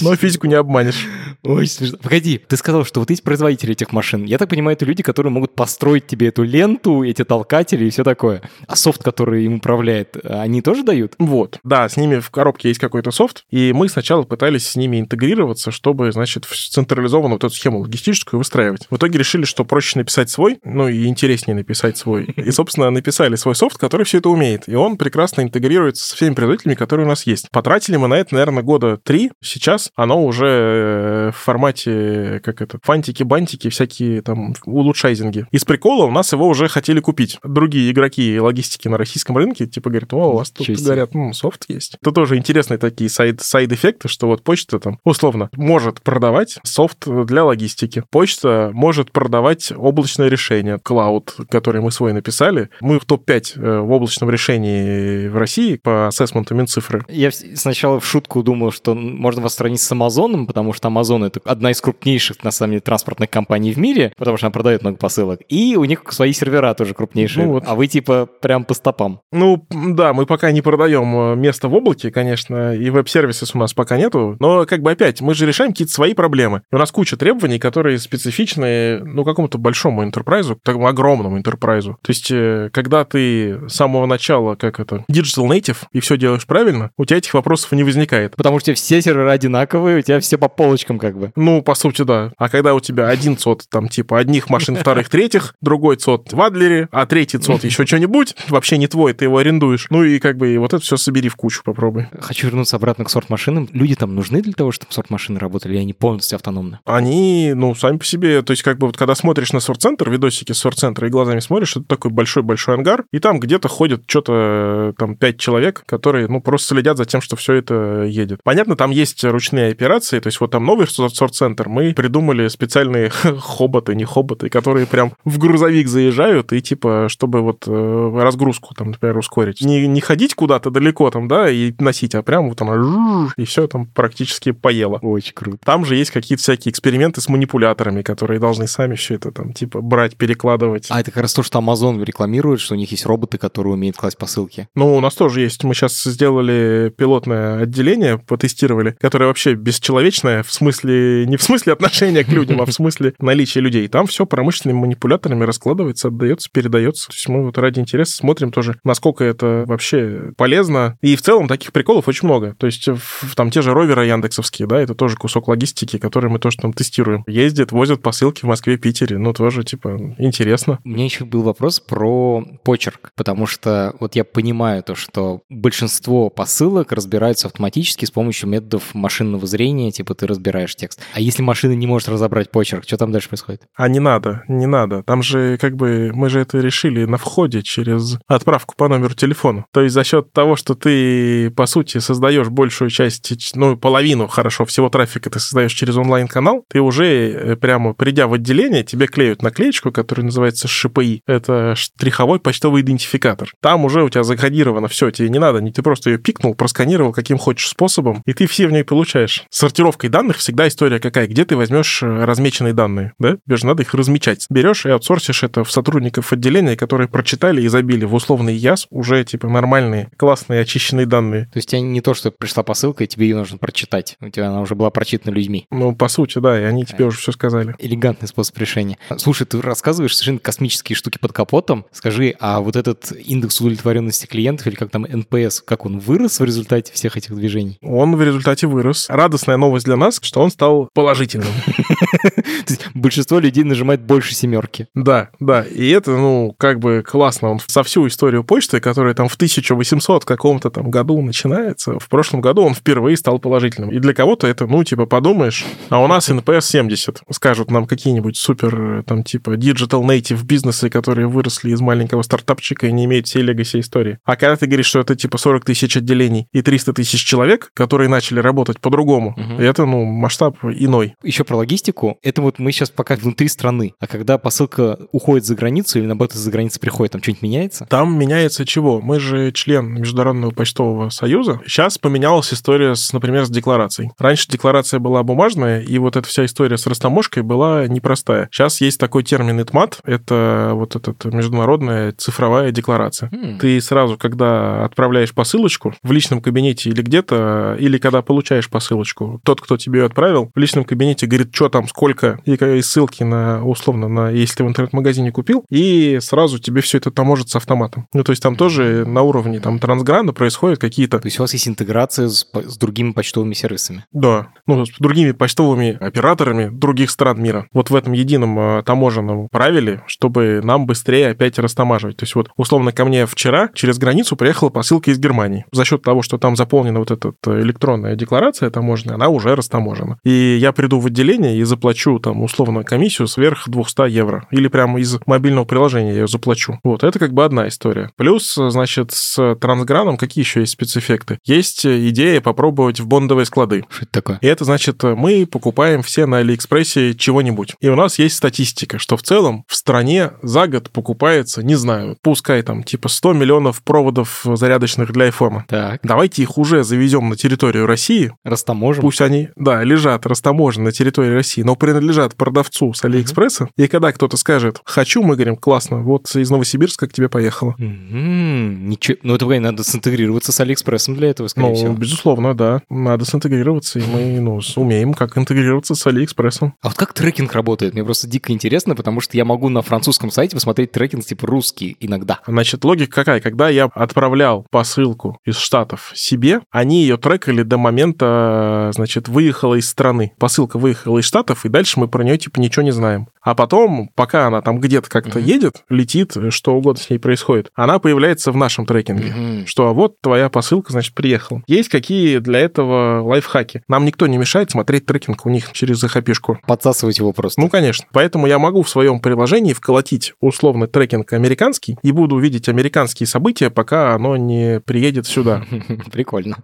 [0.00, 1.06] но физику не обманешь.
[1.42, 1.98] Ой, смешно.
[2.02, 5.32] Погоди, ты сказал, что вот эти производители этих машин, я так понимаю, это люди, которые
[5.32, 8.42] могут построить тебе эту ленту, эти толкатели и все такое.
[8.66, 11.14] А софт, который им управляет, они тоже дают?
[11.32, 15.00] Вот, да, с ними в коробке есть какой-то софт, и мы сначала пытались с ними
[15.00, 18.86] интегрироваться, чтобы, значит, централизованно вот эту схему логистическую выстраивать.
[18.90, 22.24] В итоге решили, что проще написать свой, ну и интереснее написать свой.
[22.24, 24.68] И, собственно, написали свой софт, который все это умеет.
[24.68, 27.48] И он прекрасно интегрируется со всеми производителями, которые у нас есть.
[27.50, 29.30] Потратили мы на это, наверное, года три.
[29.42, 35.46] Сейчас оно уже э, в формате, как это, фантики-бантики, всякие там улучшайзинги.
[35.50, 37.38] Из прикола у нас его уже хотели купить.
[37.42, 41.64] Другие игроки логистики на российском рынке, типа, говорят, о, у вас тут, говорят, ну, софт
[41.68, 41.96] есть.
[42.00, 47.06] Это тоже интересные такие side, side -эффекты, что вот почта там, условно, может продавать софт
[47.06, 48.04] для логистики.
[48.10, 52.70] Почта может продавать облачное решение, cloud, который мы свой написали.
[52.80, 57.04] Мы в топ-5 э, в облачном решении в России по ассессменту Минцифры.
[57.08, 61.40] Я сначала в шутку думал, что можно вас сравнить с Амазоном, потому что Amazon— это
[61.44, 64.96] одна из крупнейших, на самом деле, транспортных компаний в мире, потому что она продает много
[64.96, 65.40] посылок.
[65.48, 67.46] И у них свои сервера тоже крупнейшие.
[67.46, 67.64] Ну, вот.
[67.66, 69.20] А вы типа прям по стопам.
[69.30, 73.74] Ну, да, мы пока не продаем ждем места в облаке, конечно, и веб-сервисов у нас
[73.74, 76.62] пока нету, но как бы опять, мы же решаем какие-то свои проблемы.
[76.72, 81.98] И у нас куча требований, которые специфичны, ну, какому-то большому интерпрайзу, такому огромному интерпрайзу.
[82.02, 86.46] То есть, э, когда ты с самого начала, как это, digital native, и все делаешь
[86.46, 88.36] правильно, у тебя этих вопросов не возникает.
[88.36, 91.32] Потому что все серверы одинаковые, у тебя все по полочкам как бы.
[91.36, 92.32] Ну, по сути, да.
[92.38, 96.40] А когда у тебя один цод, там, типа, одних машин, вторых, третьих, другой цод в
[96.40, 99.86] Адлере, а третий цод еще что-нибудь, вообще не твой, ты его арендуешь.
[99.90, 102.06] Ну и как бы вот это все собери в кучу, попробуй.
[102.20, 103.68] Хочу вернуться обратно к сорт-машинам.
[103.72, 106.78] Люди там нужны для того, чтобы сорт-машины работали, или они полностью автономны?
[106.84, 110.52] Они, ну, сами по себе, то есть как бы вот когда смотришь на сорт-центр, видосики
[110.52, 115.16] с сорт-центра и глазами смотришь, это такой большой-большой ангар, и там где-то ходят что-то там
[115.16, 118.40] пять человек, которые, ну, просто следят за тем, что все это едет.
[118.42, 123.10] Понятно, там есть ручные операции, то есть вот там новый сорт-центр, мы придумали специальные
[123.40, 128.88] хоботы, не хоботы, которые прям в грузовик заезжают, и типа, чтобы вот э, разгрузку там,
[128.88, 129.60] например, ускорить.
[129.60, 133.66] Не, не ходить куда-то далеко там, да, и носить, а прям вот там и все
[133.66, 134.98] там практически поело.
[135.02, 135.58] Очень круто.
[135.64, 139.80] Там же есть какие-то всякие эксперименты с манипуляторами, которые должны сами все это там, типа,
[139.80, 140.86] брать, перекладывать.
[140.90, 143.96] А это как раз то, что Amazon рекламирует, что у них есть роботы, которые умеют
[143.96, 144.68] класть посылки.
[144.74, 145.64] Ну, у нас тоже есть.
[145.64, 152.24] Мы сейчас сделали пилотное отделение, потестировали, которое вообще бесчеловечное, в смысле, не в смысле отношения
[152.24, 153.88] к людям, а в смысле наличия людей.
[153.88, 157.08] Там все промышленными манипуляторами раскладывается, отдается, передается.
[157.08, 160.71] То есть мы вот ради интереса смотрим тоже, насколько это вообще полезно.
[161.00, 162.54] И в целом таких приколов очень много.
[162.58, 162.88] То есть
[163.34, 167.24] там те же роверы яндексовские, да, это тоже кусок логистики, который мы тоже там тестируем.
[167.26, 169.18] Ездят, возят посылки в Москве, Питере.
[169.18, 170.78] Ну, тоже, типа, интересно.
[170.84, 176.30] У меня еще был вопрос про почерк, потому что вот я понимаю то, что большинство
[176.30, 181.00] посылок разбираются автоматически с помощью методов машинного зрения, типа ты разбираешь текст.
[181.14, 183.62] А если машина не может разобрать почерк, что там дальше происходит?
[183.76, 185.02] А не надо, не надо.
[185.02, 189.64] Там же как бы мы же это решили на входе через отправку по номеру телефона.
[189.72, 194.64] То есть за счет того, что ты, по сути, создаешь большую часть, ну, половину, хорошо,
[194.64, 199.42] всего трафика ты создаешь через онлайн-канал, ты уже э, прямо придя в отделение, тебе клеют
[199.42, 201.22] наклеечку, которая называется ШПИ.
[201.26, 203.50] Это штриховой почтовый идентификатор.
[203.60, 207.12] Там уже у тебя закодировано все, тебе не надо, не ты просто ее пикнул, просканировал
[207.12, 209.42] каким хочешь способом, и ты все в ней получаешь.
[209.50, 213.36] С сортировкой данных всегда история какая, где ты возьмешь э, размеченные данные, да?
[213.44, 214.46] Тебе же надо их размечать.
[214.48, 219.24] Берешь и аутсорсишь это в сотрудников отделения, которые прочитали и забили в условный ЕАС уже
[219.24, 221.46] типа нормальные, классные, очищенные данные.
[221.52, 224.16] То есть не то, что пришла посылка, и тебе ее нужно прочитать.
[224.20, 225.66] У тебя она уже была прочитана людьми.
[225.70, 227.74] Ну, по сути, да, и они тебе уже все сказали.
[227.78, 228.98] Элегантный способ решения.
[229.16, 231.86] Слушай, ты рассказываешь совершенно космические штуки под капотом.
[231.92, 236.44] Скажи, а вот этот индекс удовлетворенности клиентов, или как там NPS, как он вырос в
[236.44, 237.78] результате всех этих движений?
[237.82, 239.06] Он в результате вырос.
[239.08, 241.48] Радостная новость для нас, что он стал положительным.
[242.22, 244.88] То есть большинство людей нажимает больше семерки.
[244.94, 245.62] Да, да.
[245.62, 247.50] И это, ну, как бы классно.
[247.50, 252.40] Он со всю историю почты, которая там в 1800 каком-то там году начинается, в прошлом
[252.40, 253.92] году он впервые стал положительным.
[253.92, 257.20] И для кого-то это, ну, типа, подумаешь, а у нас NPS 70.
[257.30, 262.92] Скажут нам какие-нибудь супер, там, типа, digital native бизнесы, которые выросли из маленького стартапчика и
[262.92, 264.18] не имеют всей легаси истории.
[264.24, 268.08] А когда ты говоришь, что это, типа, 40 тысяч отделений и 300 тысяч человек, которые
[268.08, 269.62] начали работать по-другому, угу.
[269.62, 271.14] это, ну, масштаб иной.
[271.22, 272.18] Еще про логистику.
[272.20, 273.94] Это вот мы сейчас пока внутри страны.
[274.00, 277.86] А когда посылка уходит за границу или, наоборот, из-за границы приходит, там что-нибудь меняется?
[277.88, 279.00] Там меняется чего?
[279.00, 281.60] Мы же член Международного почтового союза.
[281.66, 284.10] Сейчас поменялась история, с, например, с декларацией.
[284.18, 288.48] Раньше декларация была бумажная, и вот эта вся история с растаможкой была непростая.
[288.50, 293.30] Сейчас есть такой термин ITMAT, это вот эта международная цифровая декларация.
[293.30, 293.58] Mm.
[293.58, 299.60] Ты сразу, когда отправляешь посылочку в личном кабинете или где-то, или когда получаешь посылочку, тот,
[299.60, 304.08] кто тебе ее отправил, в личном кабинете говорит, что там, сколько, и ссылки на, условно,
[304.08, 308.06] на, если ты в интернет-магазине купил, и сразу тебе все это таможит с автоматом.
[308.12, 309.78] Ну, то есть там тоже на уровне там
[310.22, 311.18] трансгранда происходят какие-то...
[311.18, 314.04] То есть у вас есть интеграция с, с другими почтовыми сервисами?
[314.12, 314.48] Да.
[314.66, 317.66] Ну, с другими почтовыми операторами других стран мира.
[317.72, 322.16] Вот в этом едином э, таможенном правиле, чтобы нам быстрее опять растамаживать.
[322.16, 325.64] То есть вот, условно, ко мне вчера через границу приехала посылка из Германии.
[325.72, 330.18] За счет того, что там заполнена вот эта э, электронная декларация таможенная, она уже растаможена.
[330.24, 334.46] И я приду в отделение и заплачу там условно комиссию сверх 200 евро.
[334.50, 336.78] Или прямо из мобильного приложения я ее заплачу.
[336.84, 338.10] Вот, это как бы одна история.
[338.16, 341.38] Плюс, значит, с трансграном какие еще есть спецэффекты?
[341.44, 343.84] Есть идея попробовать в бондовые склады.
[343.88, 344.38] Что это такое?
[344.40, 347.74] И это значит, мы покупаем все на Алиэкспрессе чего-нибудь.
[347.80, 352.16] И у нас есть статистика, что в целом в стране за год покупается, не знаю,
[352.22, 355.64] пускай там типа 100 миллионов проводов зарядочных для айфона.
[355.68, 356.00] Так.
[356.02, 358.32] Давайте их уже завезем на территорию России.
[358.44, 359.02] Растаможим.
[359.02, 363.64] Пусть они, да, лежат растаможены на территории России, но принадлежат продавцу с Алиэкспресса.
[363.64, 363.84] Mm-hmm.
[363.84, 367.74] И когда кто-то скажет «хочу», мы говорим «классно, вот из Новосибирска к тебе поехало».
[367.78, 368.74] Mm-hmm.
[368.82, 371.94] Ничего, ну это надо синтегрироваться с Алиэкспрессом для этого, скорее ну, всего.
[371.94, 372.82] безусловно, да.
[372.88, 376.74] Надо синтегрироваться, и мы, ну, умеем, как интегрироваться с Алиэкспрессом.
[376.82, 377.94] А вот как трекинг работает?
[377.94, 381.96] Мне просто дико интересно, потому что я могу на французском сайте посмотреть трекинг типа русский
[382.00, 382.40] иногда.
[382.46, 383.40] Значит, логика какая?
[383.40, 389.88] Когда я отправлял посылку из Штатов себе, они ее трекали до момента, значит, выехала из
[389.88, 390.32] страны.
[390.38, 393.28] Посылка выехала из Штатов, и дальше мы про нее типа ничего не знаем.
[393.42, 395.42] А потом, пока она там где-то как-то mm-hmm.
[395.42, 399.34] едет, летит, что угодно с ней происходит, она появляется в нашем трекинге.
[399.36, 399.66] Mm-hmm.
[399.66, 401.62] Что а вот твоя посылка, значит, приехала.
[401.66, 403.82] Есть какие для этого лайфхаки?
[403.88, 406.58] Нам никто не мешает смотреть трекинг у них через их API -шку.
[406.66, 407.60] Подсасывать его просто.
[407.60, 408.06] Ну, конечно.
[408.12, 413.70] Поэтому я могу в своем приложении вколотить условно трекинг американский и буду видеть американские события,
[413.70, 415.64] пока оно не приедет сюда.
[416.12, 416.56] Прикольно.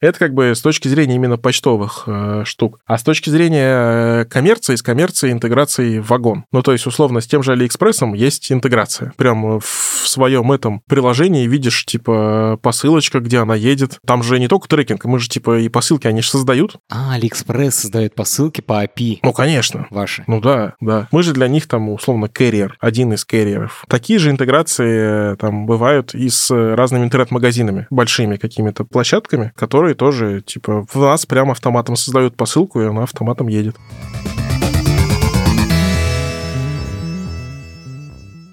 [0.00, 2.80] Это как бы с точки зрения именно почтовых э, штук.
[2.86, 6.44] А с точки зрения э, коммерции, с коммерцией интеграции в вагон.
[6.52, 9.12] Ну, то есть, условно, с тем же Алиэкспрессом есть интеграция.
[9.16, 9.64] Прям в
[10.04, 13.98] своем этом приложении видишь, типа, посылочка, где она едет.
[14.06, 16.76] Там же не только трекинг, мы же, типа, и посылки, они же создают.
[16.90, 19.18] А, Алиэкспресс создает посылки по API.
[19.22, 19.86] Ну, конечно.
[19.90, 20.24] Ваши.
[20.26, 21.08] Ну да, да.
[21.10, 23.84] Мы же для них там, условно, carrier, один из carrier ов.
[23.88, 30.86] Такие же интеграции там бывают и с разными интернет-магазинами, большими какими-то площадками, которые тоже, типа,
[30.92, 33.76] в нас прямо автоматом создают посылку, и она автоматом едет.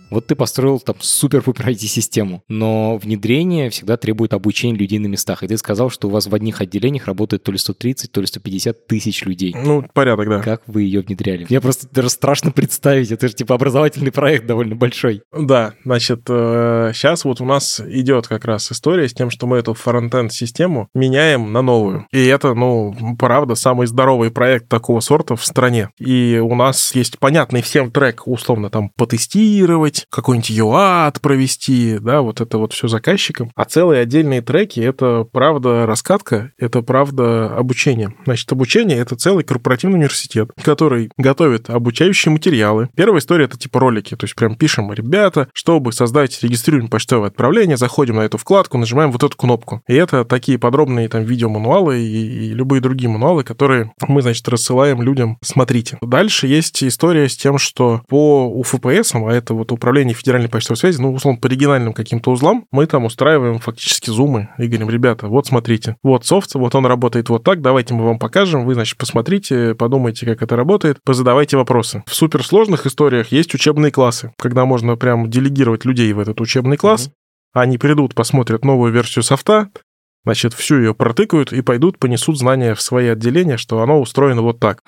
[0.10, 5.44] Вот ты построил там супер-пупер IT-систему, но внедрение всегда требует обучения людей на местах.
[5.44, 8.28] И ты сказал, что у вас в одних отделениях работает то ли 130, то ли
[8.28, 9.56] 150 тысяч людей.
[9.56, 10.42] Ну, порядок, да.
[10.42, 11.46] Как вы ее внедряли?
[11.50, 13.12] Мне просто даже страшно представить.
[13.12, 15.22] Это же типа образовательный проект довольно большой.
[15.38, 19.58] Да, значит, сейчас э, вот у нас идет как раз история с тем, что мы
[19.58, 22.08] эту фронтенд-систему меняем на новую.
[22.12, 25.90] И это, ну, правда, самый здоровый проект такого сорта в стране.
[26.00, 32.22] И у нас есть понятный всем трек, условно, там, потестировать, сделать, какой-нибудь ЮАТ провести, да,
[32.22, 33.52] вот это вот все заказчикам.
[33.56, 38.14] А целые отдельные треки— это правда раскатка, это правда обучение.
[38.26, 42.90] Значит, обучение— это целый корпоративный университет, который готовит обучающие материалы.
[42.96, 47.78] Первая история— это типа ролики, то есть прям пишем, ребята, чтобы создать, регистрируем почтовое отправление,
[47.78, 49.82] заходим на эту вкладку, нажимаем вот эту кнопку.
[49.88, 55.02] И это такие подробные там видеомануалы и, и любые другие мануалы, которые мы, значит, рассылаем
[55.02, 55.38] людям.
[55.42, 55.98] Смотрите.
[56.02, 60.76] Дальше есть история с тем, что по УФПС, а это вот управление управления Федеральной почтовой
[60.76, 65.30] связи, ну, условно, по региональным каким-то узлам, мы там устраиваем фактически зумы и говорим, ребята,
[65.30, 68.98] вот смотрите, вот софт, вот он работает вот так, давайте мы вам покажем, вы, значит,
[68.98, 72.04] посмотрите, подумайте, как это работает, позадавайте вопросы.
[72.06, 77.08] В суперсложных историях есть учебные классы, когда можно прям делегировать людей в этот учебный класс,
[77.08, 77.62] mm-hmm.
[77.62, 79.70] они придут, посмотрят новую версию софта,
[80.26, 84.60] значит, всю ее протыкают и пойдут, понесут знания в свои отделения, что оно устроено вот
[84.60, 84.82] так.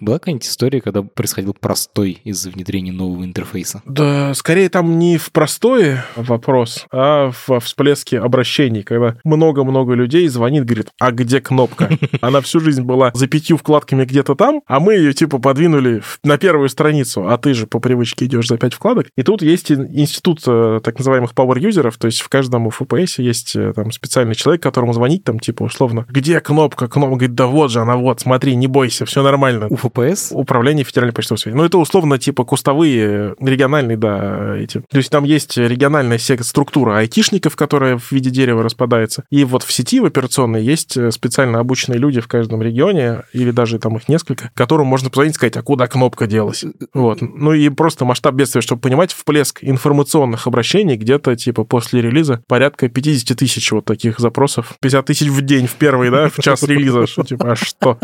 [0.00, 3.82] Была какая-нибудь история, когда происходил простой из-за внедрения нового интерфейса?
[3.84, 10.64] Да, скорее там не в простое вопрос, а во всплеске обращений, когда много-много людей звонит,
[10.64, 11.90] говорит, а где кнопка?
[12.20, 16.38] Она всю жизнь была за пятью вкладками где-то там, а мы ее типа подвинули на
[16.38, 19.08] первую страницу, а ты же по привычке идешь за пять вкладок.
[19.16, 23.72] И тут есть институт э, так называемых power-юзеров, то есть в каждом FPS есть э,
[23.74, 26.88] там специальный человек, которому звонить там типа условно, где кнопка?
[26.88, 29.66] Кнопка говорит, да вот же она, вот, смотри, не бойся, все нормально.
[29.70, 30.32] У ФПС?
[30.32, 31.56] Управление Федеральной почтовой связи.
[31.56, 34.82] Ну, это условно типа кустовые, региональные, да, эти.
[34.90, 39.24] То есть там есть региональная структура айтишников, которая в виде дерева распадается.
[39.30, 43.50] И вот в сети в операционной есть э, специально обученные люди в каждом регионе, или
[43.50, 46.64] даже там их несколько, которым можно позвонить и сказать, а куда кнопка делась?
[46.94, 47.18] Вот.
[47.20, 52.88] Ну и просто масштаб бедствия, чтобы понимать, всплеск информационных обращений где-то типа после релиза порядка
[52.88, 54.74] 50 тысяч вот таких запросов.
[54.80, 57.04] 50 тысяч в день в первый, да, в час релиза.
[57.24, 57.98] Типа, а что?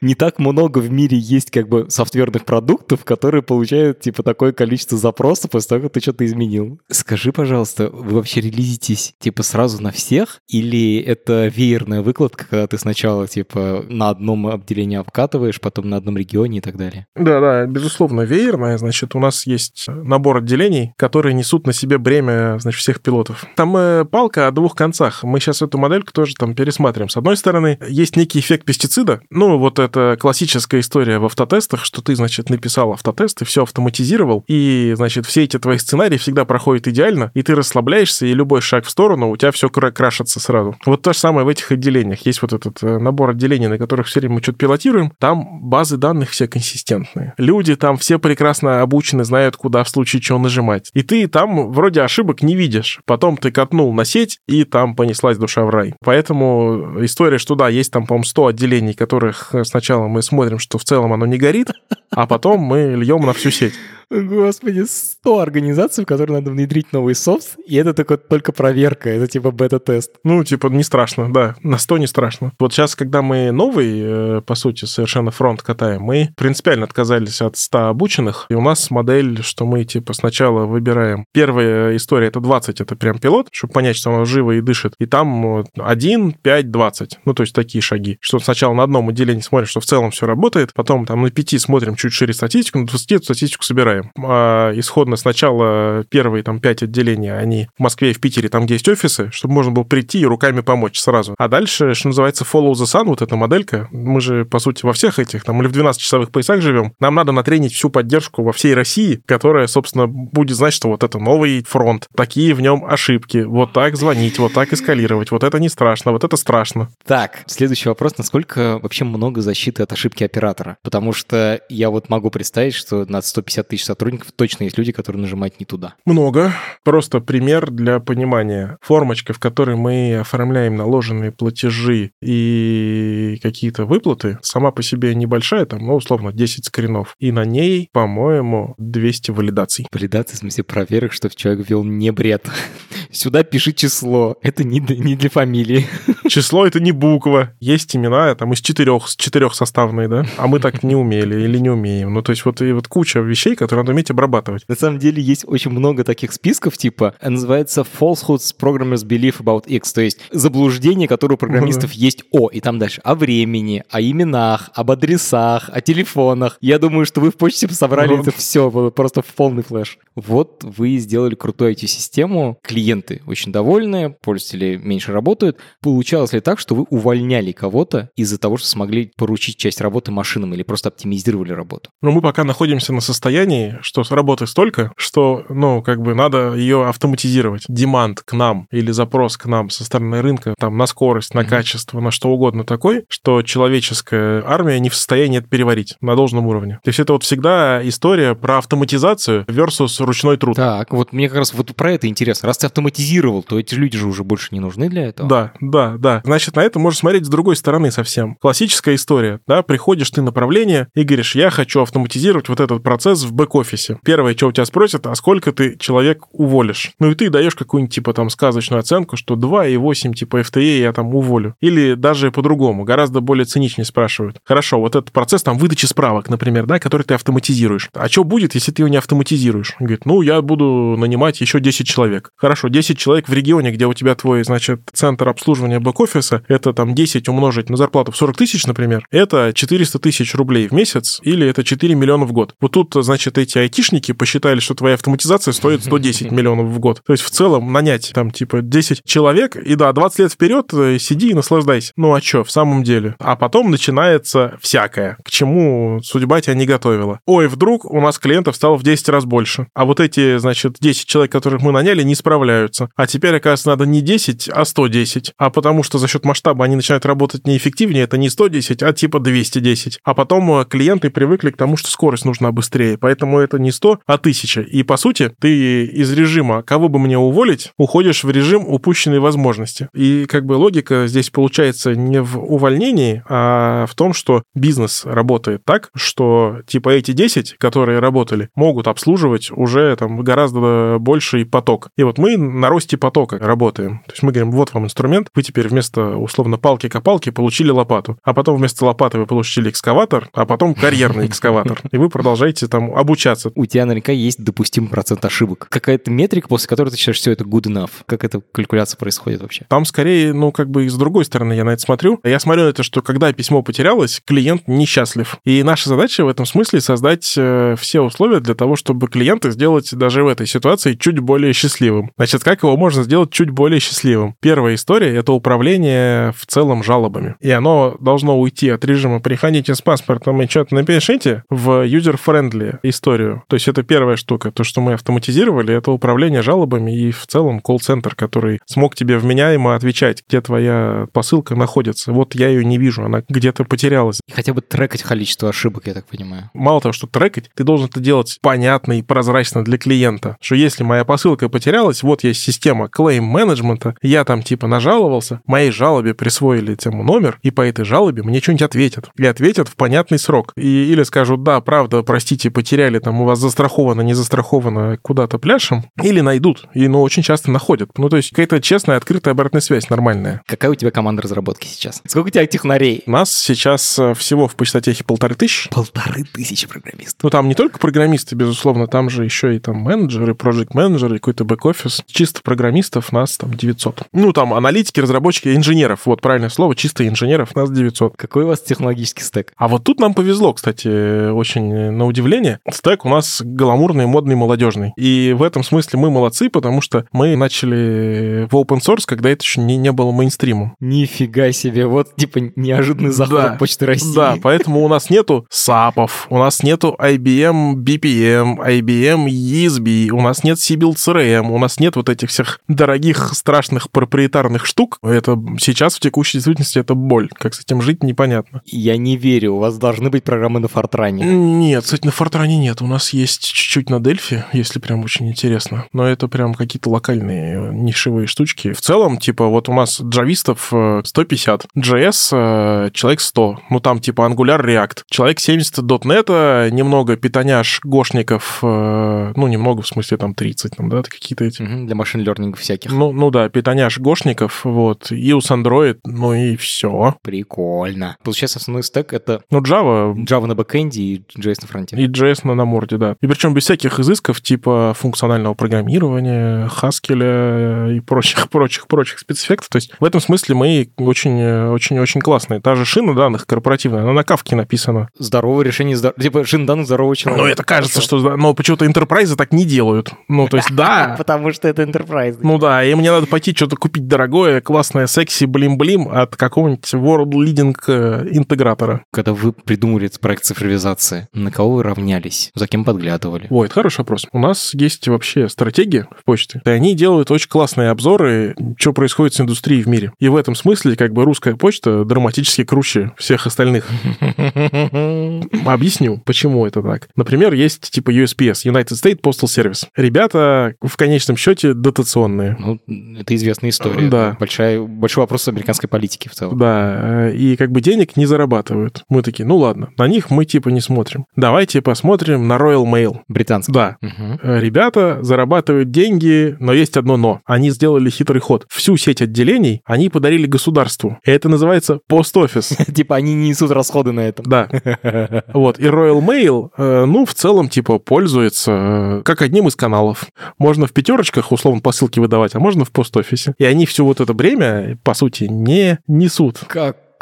[0.00, 4.98] Не так много в мире есть как бы софтверных продуктов, которые получают типа такое количество
[4.98, 6.78] запросов после того, как ты что-то изменил.
[6.90, 10.40] Скажи, пожалуйста, вы вообще релизитесь типа сразу на всех?
[10.48, 16.16] Или это веерная выкладка, когда ты сначала типа на одном отделении обкатываешь, потом на одном
[16.16, 17.06] регионе и так далее?
[17.16, 18.78] Да-да, безусловно, веерная.
[18.78, 23.44] Значит, у нас есть набор отделений, которые несут на себе бремя, значит, всех пилотов.
[23.56, 25.22] Там э, палка о двух концах.
[25.24, 27.08] Мы сейчас эту модельку тоже там пересматриваем.
[27.08, 29.20] С одной стороны, есть некий эффект пестицида.
[29.30, 34.44] Ну, вот это классическая история в автотестах, что ты, значит, написал автотест и все автоматизировал,
[34.46, 38.84] и, значит, все эти твои сценарии всегда проходят идеально, и ты расслабляешься, и любой шаг
[38.84, 40.76] в сторону, у тебя все крашится сразу.
[40.86, 42.24] Вот то же самое в этих отделениях.
[42.26, 45.96] Есть вот этот э, набор отделений, на которых все время мы что-то пилотируем, там базы
[45.96, 47.34] данных все консистентные.
[47.38, 50.90] Люди там все прекрасно обучены, знают, куда в случае чего нажимать.
[50.94, 53.00] И ты там вроде ошибок не видишь.
[53.04, 55.94] Потом ты катнул на сеть, и там понеслась душа в рай.
[56.04, 60.84] Поэтому история, что да, есть там, по-моему, 100 отделений, которых сначала мы смотрим, что в
[60.84, 61.70] целом оно не горит,
[62.10, 63.74] а потом мы льем на всю сеть.
[64.10, 69.26] Господи, 100 организаций, в которые надо внедрить новый софт, и это только, только проверка, это
[69.26, 70.12] типа бета-тест.
[70.24, 72.52] Ну, типа, не страшно, да, на 100 не страшно.
[72.58, 77.56] Вот сейчас, когда мы новый, э, по сути, совершенно фронт катаем, мы принципиально отказались от
[77.56, 81.26] 100 обученных, и у нас модель, что мы, типа, сначала выбираем.
[81.32, 85.06] Первая история— это 20, это прям пилот, чтобы понять, что он живо и дышит, и
[85.06, 87.18] там 1, 5, 20.
[87.24, 88.18] Ну, то есть такие шаги.
[88.20, 91.60] Что сначала на одном отделении смотрим, что в целом все работает, потом там на 5
[91.60, 93.93] смотрим чуть шире статистику, на 20 эту статистику собираем.
[94.16, 98.74] А исходно сначала первые там 5 отделений, они в Москве и в Питере, там, где
[98.74, 101.34] есть офисы, чтобы можно было прийти и руками помочь сразу.
[101.38, 104.92] А дальше, что называется, follow the sun, вот эта моделька, мы же, по сути, во
[104.92, 108.74] всех этих, там, или в 12-часовых поясах живем, нам надо натренить всю поддержку во всей
[108.74, 113.72] России, которая, собственно, будет знать, что вот это новый фронт, такие в нем ошибки, вот
[113.72, 116.88] так звонить, вот так эскалировать, вот это не страшно, вот это страшно.
[117.06, 120.76] Так, следующий вопрос, насколько вообще много защиты от ошибки оператора?
[120.82, 125.22] Потому что я вот могу представить, что на 150 тысяч сотрудников точно есть люди, которые
[125.22, 125.94] нажимают не туда.
[126.04, 126.52] Много.
[126.82, 128.78] Просто пример для понимания.
[128.80, 135.80] Формочка, в которой мы оформляем наложенные платежи и какие-то выплаты, сама по себе небольшая, там,
[135.80, 137.14] ну, условно, 10 скринов.
[137.18, 139.86] И на ней, по-моему, 200 валидаций.
[139.92, 142.48] Валидации, в смысле, проверок, что человек ввел не бред.
[143.10, 144.36] Сюда пиши число.
[144.42, 145.86] Это не, не для фамилии.
[146.28, 147.52] Число— это не буква.
[147.60, 150.26] Есть имена там из четырех, с четырех составные, да?
[150.36, 152.12] А мы так не умели или не умеем.
[152.12, 154.64] Ну, то есть вот, и вот куча вещей, которые надо уметь обрабатывать.
[154.68, 159.92] На самом деле есть очень много таких списков, типа, называется falsehoods programmers believe about X,
[159.92, 161.98] то есть заблуждение, которое у программистов mm-hmm.
[161.98, 166.58] есть о, и там дальше о времени, о именах, об адресах, о телефонах.
[166.60, 168.22] Я думаю, что вы в почте собрали mm-hmm.
[168.22, 169.98] это все, было просто в полный флеш.
[170.14, 175.58] Вот вы сделали крутую IT-систему, клиенты очень довольны, пользователи меньше работают.
[175.80, 180.54] Получалось ли так, что вы увольняли кого-то из-за того, что смогли поручить часть работы машинам
[180.54, 181.90] или просто оптимизировали работу?
[182.02, 186.86] Ну, мы пока находимся на состоянии, что работы столько, что, ну, как бы надо ее
[186.86, 187.64] автоматизировать.
[187.68, 192.00] Демант к нам или запрос к нам со стороны рынка, там, на скорость, на качество,
[192.00, 196.80] на что угодно такой, что человеческая армия не в состоянии это переварить на должном уровне.
[196.84, 200.56] То есть это вот всегда история про автоматизацию versus ручной труд.
[200.56, 202.46] Так, вот мне как раз вот про это интересно.
[202.46, 205.28] Раз ты автоматизировал, то эти люди же уже больше не нужны для этого.
[205.28, 206.22] Да, да, да.
[206.24, 208.36] Значит, на это можно смотреть с другой стороны совсем.
[208.40, 213.32] Классическая история, да, приходишь ты направление и говоришь, я хочу автоматизировать вот этот процесс в
[213.54, 213.98] бэк-офисе.
[214.04, 216.92] Первое, что у тебя спросят, а сколько ты человек уволишь?
[216.98, 221.14] Ну и ты даешь какую-нибудь типа там сказочную оценку, что 2,8 типа FTE я там
[221.14, 221.54] уволю.
[221.60, 224.38] Или даже по-другому, гораздо более циничнее спрашивают.
[224.44, 227.90] Хорошо, вот этот процесс там выдачи справок, например, да, который ты автоматизируешь.
[227.94, 229.74] А что будет, если ты его не автоматизируешь?
[229.78, 232.30] Он говорит, ну, я буду нанимать еще 10 человек.
[232.36, 236.94] Хорошо, 10 человек в регионе, где у тебя твой, значит, центр обслуживания бэк-офиса, это там
[236.94, 241.46] 10 умножить на зарплату в 40 тысяч, например, это 400 тысяч рублей в месяц или
[241.46, 242.54] это 4 миллиона в год.
[242.60, 247.02] Вот тут, значит, эти айтишники посчитали, что твоя автоматизация стоит 110 миллионов в год.
[247.06, 250.98] То есть в целом нанять там типа 10 человек и да, 20 лет вперед э,
[250.98, 251.92] сиди и наслаждайся.
[251.96, 253.14] Ну а что, в самом деле?
[253.18, 257.20] А потом начинается всякое, к чему судьба тебя не готовила.
[257.26, 259.68] Ой, вдруг у нас клиентов стало в 10 раз больше.
[259.74, 262.88] А вот эти, значит, 10 человек, которых мы наняли, не справляются.
[262.96, 265.32] А теперь, оказывается, надо не 10, а 110.
[265.38, 269.20] А потому что за счет масштаба они начинают работать неэффективнее, это не 110, а типа
[269.20, 270.00] 210.
[270.02, 272.98] А потом э, клиенты привыкли к тому, что скорость нужна быстрее.
[272.98, 274.62] Поэтому это не 100, а 1000.
[274.62, 279.88] И по сути, ты из режима «кого бы мне уволить» уходишь в режим упущенной возможности.
[279.94, 285.64] И как бы логика здесь получается не в увольнении, а в том, что бизнес работает
[285.64, 291.88] так, что типа эти 10, которые работали, могут обслуживать уже там гораздо больший поток.
[291.96, 294.00] И вот мы на росте потока работаем.
[294.06, 298.34] То есть мы говорим, вот вам инструмент, вы теперь вместо условно палки-копалки получили лопату, а
[298.34, 301.80] потом вместо лопаты вы получили экскаватор, а потом карьерный экскаватор.
[301.90, 303.52] И вы продолжаете там обучаться.
[303.54, 305.66] У тебя наверняка есть допустимый процент ошибок.
[305.70, 307.90] Какая-то метрика, после которой ты считаешь, все это good enough.
[308.06, 309.66] Как эта калькуляция происходит вообще?
[309.68, 312.20] Там скорее, ну, как бы с другой стороны я на это смотрю.
[312.24, 315.38] Я смотрю на это, что когда письмо потерялось, клиент несчастлив.
[315.44, 319.94] И наша задача в этом смысле создать э, все условия для того, чтобы клиента сделать
[319.94, 322.10] даже в этой ситуации чуть более счастливым.
[322.16, 324.36] Значит, как его можно сделать чуть более счастливым?
[324.40, 327.36] Первая история— это управление в целом жалобами.
[327.40, 333.03] И оно должно уйти от режима «приходите с паспортом и что-то напишите» в user-friendly историю.
[333.04, 334.50] То есть это первая штука.
[334.50, 339.74] То, что мы автоматизировали, это управление жалобами и в целом колл-центр, который смог тебе вменяемо
[339.74, 342.12] отвечать, где твоя посылка находится.
[342.12, 344.20] Вот я ее не вижу, она где-то потерялась.
[344.26, 346.50] И хотя бы трекать количество ошибок, я так понимаю.
[346.54, 350.82] Мало того, что трекать, ты должен это делать понятно и прозрачно для клиента, что если
[350.82, 356.74] моя посылка потерялась, вот есть система клейм менеджмента, я там типа нажаловался, моей жалобе присвоили
[356.74, 359.10] тему номер, и по этой жалобе мне что-нибудь ответят.
[359.16, 360.52] И ответят в понятный срок.
[360.56, 365.38] И, или скажут, да, правда, простите, потеряли отеле, там у вас застраховано, не застраховано, куда-то
[365.38, 367.90] пляшем, или найдут, и, ну, очень часто находят.
[367.96, 370.42] Ну, то есть какая-то честная, открытая обратная связь нормальная.
[370.46, 372.02] Какая у тебя команда разработки сейчас?
[372.06, 373.02] Сколько у тебя технарей?
[373.06, 375.70] У нас сейчас э, всего в почтотехе полторы тысячи.
[375.70, 377.22] Полторы тысячи программистов.
[377.22, 381.44] Ну, там не только программисты, безусловно, там же еще и там менеджеры, проект менеджеры какой-то
[381.44, 382.02] бэк-офис.
[382.06, 384.04] Чисто программистов нас там 900.
[384.12, 386.02] Ну, там аналитики, разработчики, инженеров.
[386.04, 388.16] Вот правильное слово, чисто инженеров нас 900.
[388.16, 389.52] Какой у вас технологический стек?
[389.56, 392.60] А вот тут нам повезло, кстати, очень на удивление.
[392.84, 394.92] Стек у нас гламурный, модный, молодежный.
[394.98, 399.42] И в этом смысле мы молодцы, потому что мы начали в open source, когда это
[399.42, 400.76] еще не, не было мейнстримом.
[400.80, 403.56] Нифига себе, вот типа неожиданный заход Да.
[403.58, 404.14] Почты России.
[404.14, 410.44] Да, поэтому у нас нету САПов, у нас нету IBM BPM, IBM ESB, у нас
[410.44, 414.98] нет Sibyl CRM, у нас нет вот этих всех дорогих, страшных проприетарных штук.
[415.02, 417.30] Это сейчас в текущей действительности это боль.
[417.32, 418.60] Как с этим жить, непонятно.
[418.66, 421.24] Я не верю, у вас должны быть программы на Фортране.
[421.24, 422.73] Нет, кстати, на Фортране нет.
[422.82, 425.86] У нас есть чуть-чуть на Дельфи, если прям очень интересно.
[425.92, 428.72] Но это прям какие-то локальные э, нишевые штучки.
[428.72, 433.60] В целом, типа, вот у нас джавистов э, 150, JS э, человек 100.
[433.70, 435.02] Ну, там типа Angular React.
[435.10, 441.02] Человек 70 .NET, немного питоняш, гошников, э, ну, немного, в смысле, там 30, там, да,
[441.02, 441.62] какие-то эти.
[441.62, 442.90] Для машин лернинга всяких.
[442.92, 447.16] Ну, ну да, питоняш, гошников, вот, iOS Android, ну и все.
[447.22, 448.16] Прикольно.
[448.22, 451.96] Получается, основной стек— это Ну, Java, Java на бэкэнде и JS на фронте.
[451.96, 453.16] И JS на, на морде, да.
[453.20, 459.68] И причем без всяких изысков типа функционального программирования, Haskell и прочих, прочих, прочих спецэффектов.
[459.68, 462.60] То есть в этом смысле мы очень, очень, очень классные.
[462.60, 465.08] Та же шина данных корпоративная, она на кавке написана.
[465.18, 467.44] Здоровое решение, здор- типа шин данных здорового человека.
[467.44, 468.20] Но это кажется, что...
[468.20, 470.12] да, Но почему-то enterprise так не делают.
[470.28, 472.38] Ну, то есть, да, Потому что это enterprise.
[472.42, 477.30] ну да, и мне надо пойти что-то купить дорогое, классное, секси, блим-блим от какого-нибудь world
[477.30, 479.04] leading э, интегратора.
[479.12, 482.50] Когда вы придумали этот проект цифровизации, на кого вы равнялись?
[482.54, 483.48] За кем подглядывали?
[483.50, 484.26] Ой, это хороший вопрос.
[484.32, 489.34] У нас есть вообще стратегии в почте, и они делают очень классные обзоры, что происходит
[489.34, 490.12] с индустрией в мире.
[490.20, 493.88] И в этом смысле как бы русская почта драматически круче всех остальных.
[495.66, 497.08] Объясню, почему это так.
[497.16, 499.86] Например, есть типа USPS, United States Postal Service.
[499.96, 502.56] Ребята в конечном счете дотационные.
[502.60, 502.78] Ну,
[503.18, 504.08] это известная история.
[504.08, 504.36] Да.
[504.38, 506.56] Большая, большой вопрос американской политики в целом.
[506.56, 509.04] Да, э, и как бы денег не зарабатывают.
[509.08, 511.26] Мы такие, ну ладно, на них мы типа не смотрим.
[511.34, 513.20] Давайте посмотрим на Royal Mail.
[513.28, 513.72] Британский.
[513.72, 513.96] Да.
[514.00, 517.40] Э, Ребята зарабатывают деньги, но есть одно но.
[517.44, 518.66] Они сделали хитрый ход.
[518.68, 521.18] Всю сеть отделений они подарили государству.
[521.24, 522.76] И это называется пост-офис.
[522.94, 524.44] Типа они не несут расходы на этом.
[524.46, 524.68] Да.
[525.52, 525.78] Вот.
[525.78, 530.26] И Royal Mail, э, ну, в целом, типа, пользуется э, как одним из каналов.
[530.58, 533.54] Можно в пятерочках, условно, посылки выдавать, а можно в пост-офисе.
[533.58, 536.60] И они все вот это бремя, по сути, не несут.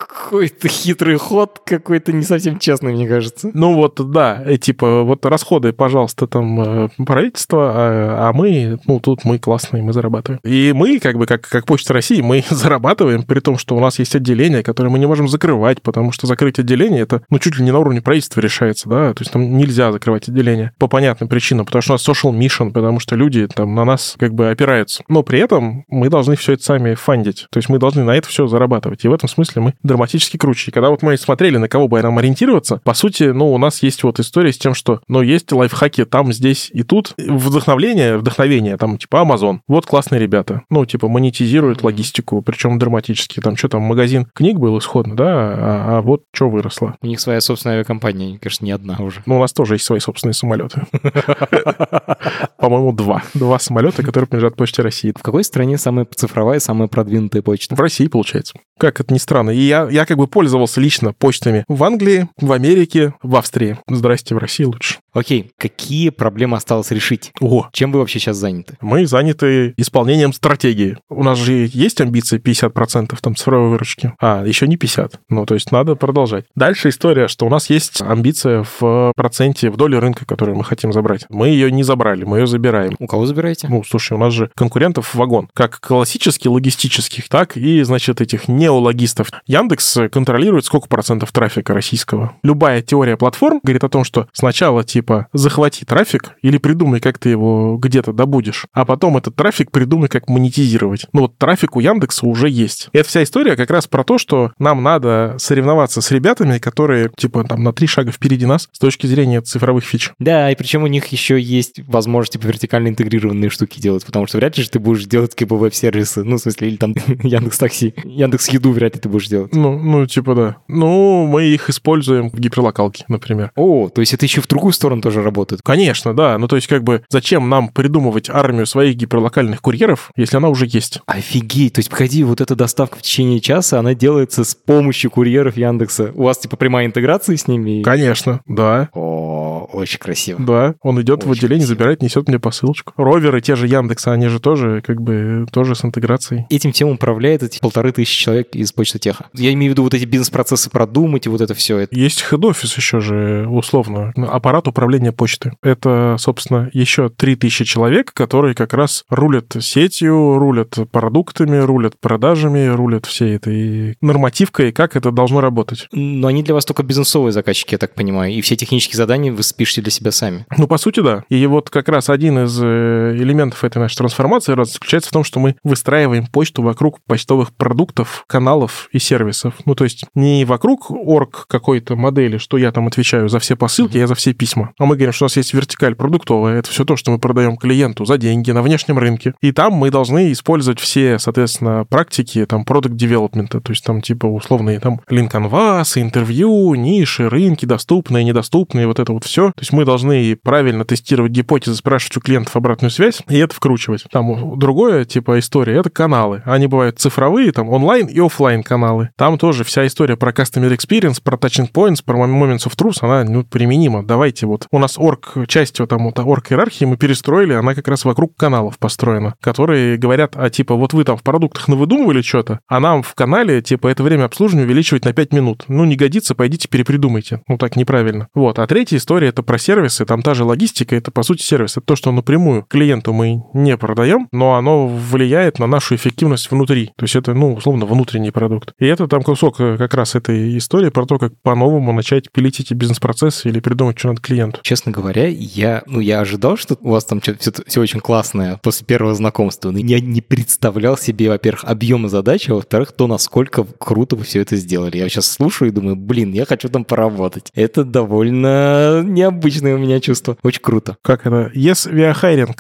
[0.09, 3.51] Какой-то хитрый ход, какой-то не совсем честный, мне кажется.
[3.55, 8.99] Ну вот, да, э, типа, вот расходы, пожалуйста, там э, правительство, а, а мы, ну
[9.01, 10.41] тут мы классные, мы зарабатываем.
[10.45, 13.99] И мы, как бы, как, как Почта России, мы зарабатываем, при том, что у нас
[13.99, 17.65] есть отделение, которое мы не можем закрывать, потому что закрыть отделение, это, ну, чуть ли
[17.65, 21.67] не на уровне правительства решается, да, то есть там нельзя закрывать отделение по понятным причинам,
[21.67, 25.05] потому что у нас social mission, потому что люди там на нас как бы опираются.
[25.09, 28.29] Но при этом мы должны все это сами фандить, то есть мы должны на это
[28.29, 29.05] все зарабатывать.
[29.05, 30.71] И в этом смысле мы драматически круче.
[30.71, 33.83] И когда вот мы смотрели, на кого бы нам ориентироваться, по сути, ну, у нас
[33.83, 37.15] есть вот история с тем, что, ну, есть лайфхаки там, здесь и тут.
[37.19, 39.61] Вдохновление, вдохновение, там, типа, Amazon.
[39.69, 40.63] Вот классные ребята.
[40.71, 43.41] Ну, типа, монетизируют логистику, причем драматически.
[43.41, 46.97] Там, что там, магазин книг был исходно, да, а, а вот что выросло.
[47.03, 49.23] У них своя собственная авиакомпания, конечно, не одна уже.
[49.27, 50.83] Ну, у нас тоже есть свои собственные самолеты.
[52.59, 53.23] По-моему, два.
[53.35, 55.13] Два самолета, которые принадлежат Почте России.
[55.17, 57.75] В какой стране самая цифровая, самая продвинутая почта?
[57.75, 58.55] В России, получается.
[58.79, 59.51] Как это ни странно.
[59.51, 63.79] И я, я как бы пользовался лично почтами в Англии, в Америке, в Австрии.
[63.89, 65.02] Здрасте, в России лучше.
[65.13, 67.33] Окей, какие проблемы осталось решить?
[67.41, 68.77] О, Чем вы вообще сейчас заняты?
[68.81, 70.97] мы заняты исполнением стратегии.
[71.11, 74.13] У нас же есть амбиции 50% там цифровой выручки.
[74.21, 75.21] А, еще не 50.
[75.29, 76.47] Ну, то есть надо продолжать.
[76.55, 80.93] Дальше история, что у нас есть амбиция в проценте, в доле рынка, которую мы хотим
[80.93, 81.27] забрать.
[81.29, 82.95] Мы ее не забрали, мы ее забираем.
[82.99, 83.69] У кого забираете?
[83.69, 85.49] Ну, слушай, у нас же конкурентов вагон.
[85.55, 89.31] Как классических логистических, так и, значит, этих неологистов.
[89.47, 92.33] Яндекс контролирует сколько процентов трафика российского.
[92.43, 95.02] Любая теория платформ говорит о том, что сначала, типа,
[95.33, 100.29] захвати трафик или придумай, как ты его где-то добудешь, а потом этот трафик придумай, как
[100.29, 101.07] монетизировать.
[101.13, 102.89] Ну, вот трафик у Яндекса уже есть.
[102.93, 107.11] И эта вся история как раз про то, что нам надо соревноваться с ребятами, которые,
[107.17, 110.13] типа, там, на три шага впереди нас с точки зрения цифровых фич.
[110.19, 114.39] Да, и причем у них еще есть возможность типа вертикально интегрированные штуки делать, потому что
[114.39, 117.59] вряд ли же ты будешь делать как бы веб-сервисы, ну, в смысле, или там Яндекс
[117.59, 119.55] Такси, Яндекс Еду вряд ли ты будешь делать.
[119.55, 120.57] Ну, ну, типа, да.
[120.69, 123.51] Ну, мы их используем в гиперлокалке, например.
[123.57, 125.63] О, то есть это еще в другую сторону сторону тоже работают.
[125.63, 126.39] Конечно, да.
[126.39, 130.67] Ну, то есть, как бы, зачем нам придумывать армию своих гиперлокальных курьеров, если она уже
[130.69, 131.01] есть?
[131.07, 131.75] Офигеть.
[131.75, 136.13] То есть, погоди, вот эта доставка в течение часа, она делается с помощью курьеров Яндекса.
[136.15, 137.83] У вас, типа, прямая интеграция с ними?
[137.83, 138.89] Конечно, да.
[138.93, 140.41] О, очень красиво.
[140.43, 141.77] Да, он идет Очень в отделение, красиво.
[141.77, 142.93] забирает, несет мне посылочку.
[142.97, 146.47] Роверы, те же Яндекса, они же тоже, как бы, тоже с интеграцией.
[146.51, 149.27] Этим тем управляет эти полторы тысячи человек из почты теха.
[149.33, 151.87] Я имею в виду вот эти бизнес-процессы продумать и вот это все.
[151.91, 154.82] Есть хед-офис еще же, условно, аппарат управления
[155.13, 155.53] почты.
[155.63, 163.07] Это, собственно, еще 3000 человек, которые как раз рулят сетью, рулят продуктами, рулят продажами, рулят
[163.07, 165.89] всей этой нормативкой, как это должно работать.
[165.93, 168.33] Но они для вас только бизнесовые заказчики, я так понимаю.
[168.33, 170.47] И все технические задания вы спишете для себя сами.
[170.57, 171.25] Ну, по сути, да.
[171.29, 175.41] И вот как раз один из э, элементов этой нашей трансформации заключается в том, что
[175.41, 179.55] мы выстраиваем почту вокруг почтовых продуктов, каналов и сервисов.
[179.65, 183.97] Ну, то есть не вокруг орг какой-то модели, что я там отвечаю за все посылки,
[183.97, 184.72] я за все письма.
[184.79, 186.59] А мы говорим, что у нас есть вертикаль продуктовая.
[186.59, 189.35] Это все то, что мы продаем клиенту за деньги на внешнем рынке.
[189.41, 193.61] И там мы должны использовать все, соответственно, практики там product development а.
[193.61, 198.99] То есть там типа условные там lean canvas ы, интервью, ниши, рынки, доступные, недоступные, вот
[198.99, 199.49] это вот все.
[199.49, 204.05] То есть мы должны правильно тестировать гипотезы, спрашивать у клиентов обратную связь и это вкручивать.
[204.11, 206.43] Там другое типа история, это каналы.
[206.45, 209.11] Они бывают цифровые, там онлайн и оффлайн каналы.
[209.17, 213.25] Там тоже вся история про customer experience, про touching points, про moments of truth, она
[213.25, 214.03] ну, применима.
[214.03, 217.89] Давайте вот у нас орг, часть вот там вот орг иерархии мы перестроили, она как
[217.89, 222.61] раз вокруг каналов построена, которые говорят, а типа вот вы там в продуктах навыдумывали что-то,
[222.69, 225.65] а нам в канале типа это время обслуживания увеличивать на 5 минут.
[225.69, 227.41] Ну не годится, пойдите перепридумайте.
[227.49, 228.29] Ну так неправильно.
[228.35, 228.59] Вот.
[228.59, 231.77] А третья история это про сервисы, там та же логистика, это по сути сервис.
[231.77, 236.93] Это то, что напрямую клиенту мы не продаем, но оно влияет на нашу эффективность внутри.
[236.97, 238.73] То есть это, ну, условно, внутренний продукт.
[238.79, 242.61] И это там кусок э, как раз этой истории про то, как по-новому начать пилить
[242.61, 244.52] эти бизнес-процессы или придумать, что надо клиенту.
[244.63, 247.35] Честно говоря, я, ну, я ожидал, что у вас там все,
[247.67, 252.55] все очень классное после первого знакомства, но я не представлял себе, во-первых, объемы задач, а
[252.55, 254.99] во-вторых, то, насколько круто вы все это сделали.
[254.99, 257.51] Я сейчас слушаю и думаю, блин, я хочу там поработать.
[257.55, 260.37] Это довольно необычное у меня чувство.
[260.43, 260.97] Очень круто.
[261.03, 261.51] Как это?
[261.55, 262.57] Yes, via hiring.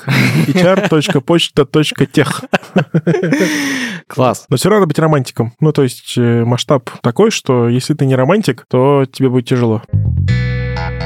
[0.48, 2.44] hr.почта.тех.
[4.06, 4.46] Класс.
[4.48, 5.54] Но все равно надо быть романтиком.
[5.60, 9.82] Ну, то есть э, масштаб такой, что если ты не романтик, то тебе будет тяжело.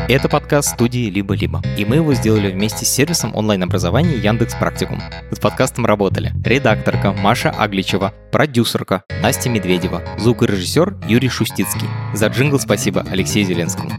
[0.08, 5.02] Это подкаст студии «Либо-либо», и мы его сделали вместе с сервисом онлайн-образования Яндекс Практикум.
[5.30, 11.88] Над подкастом работали редакторка Маша Агличева, продюсерка Настя Медведева, звукорежиссер Юрий Шустицкий.
[12.14, 13.90] За джингл спасибо Алексею Зеленскому.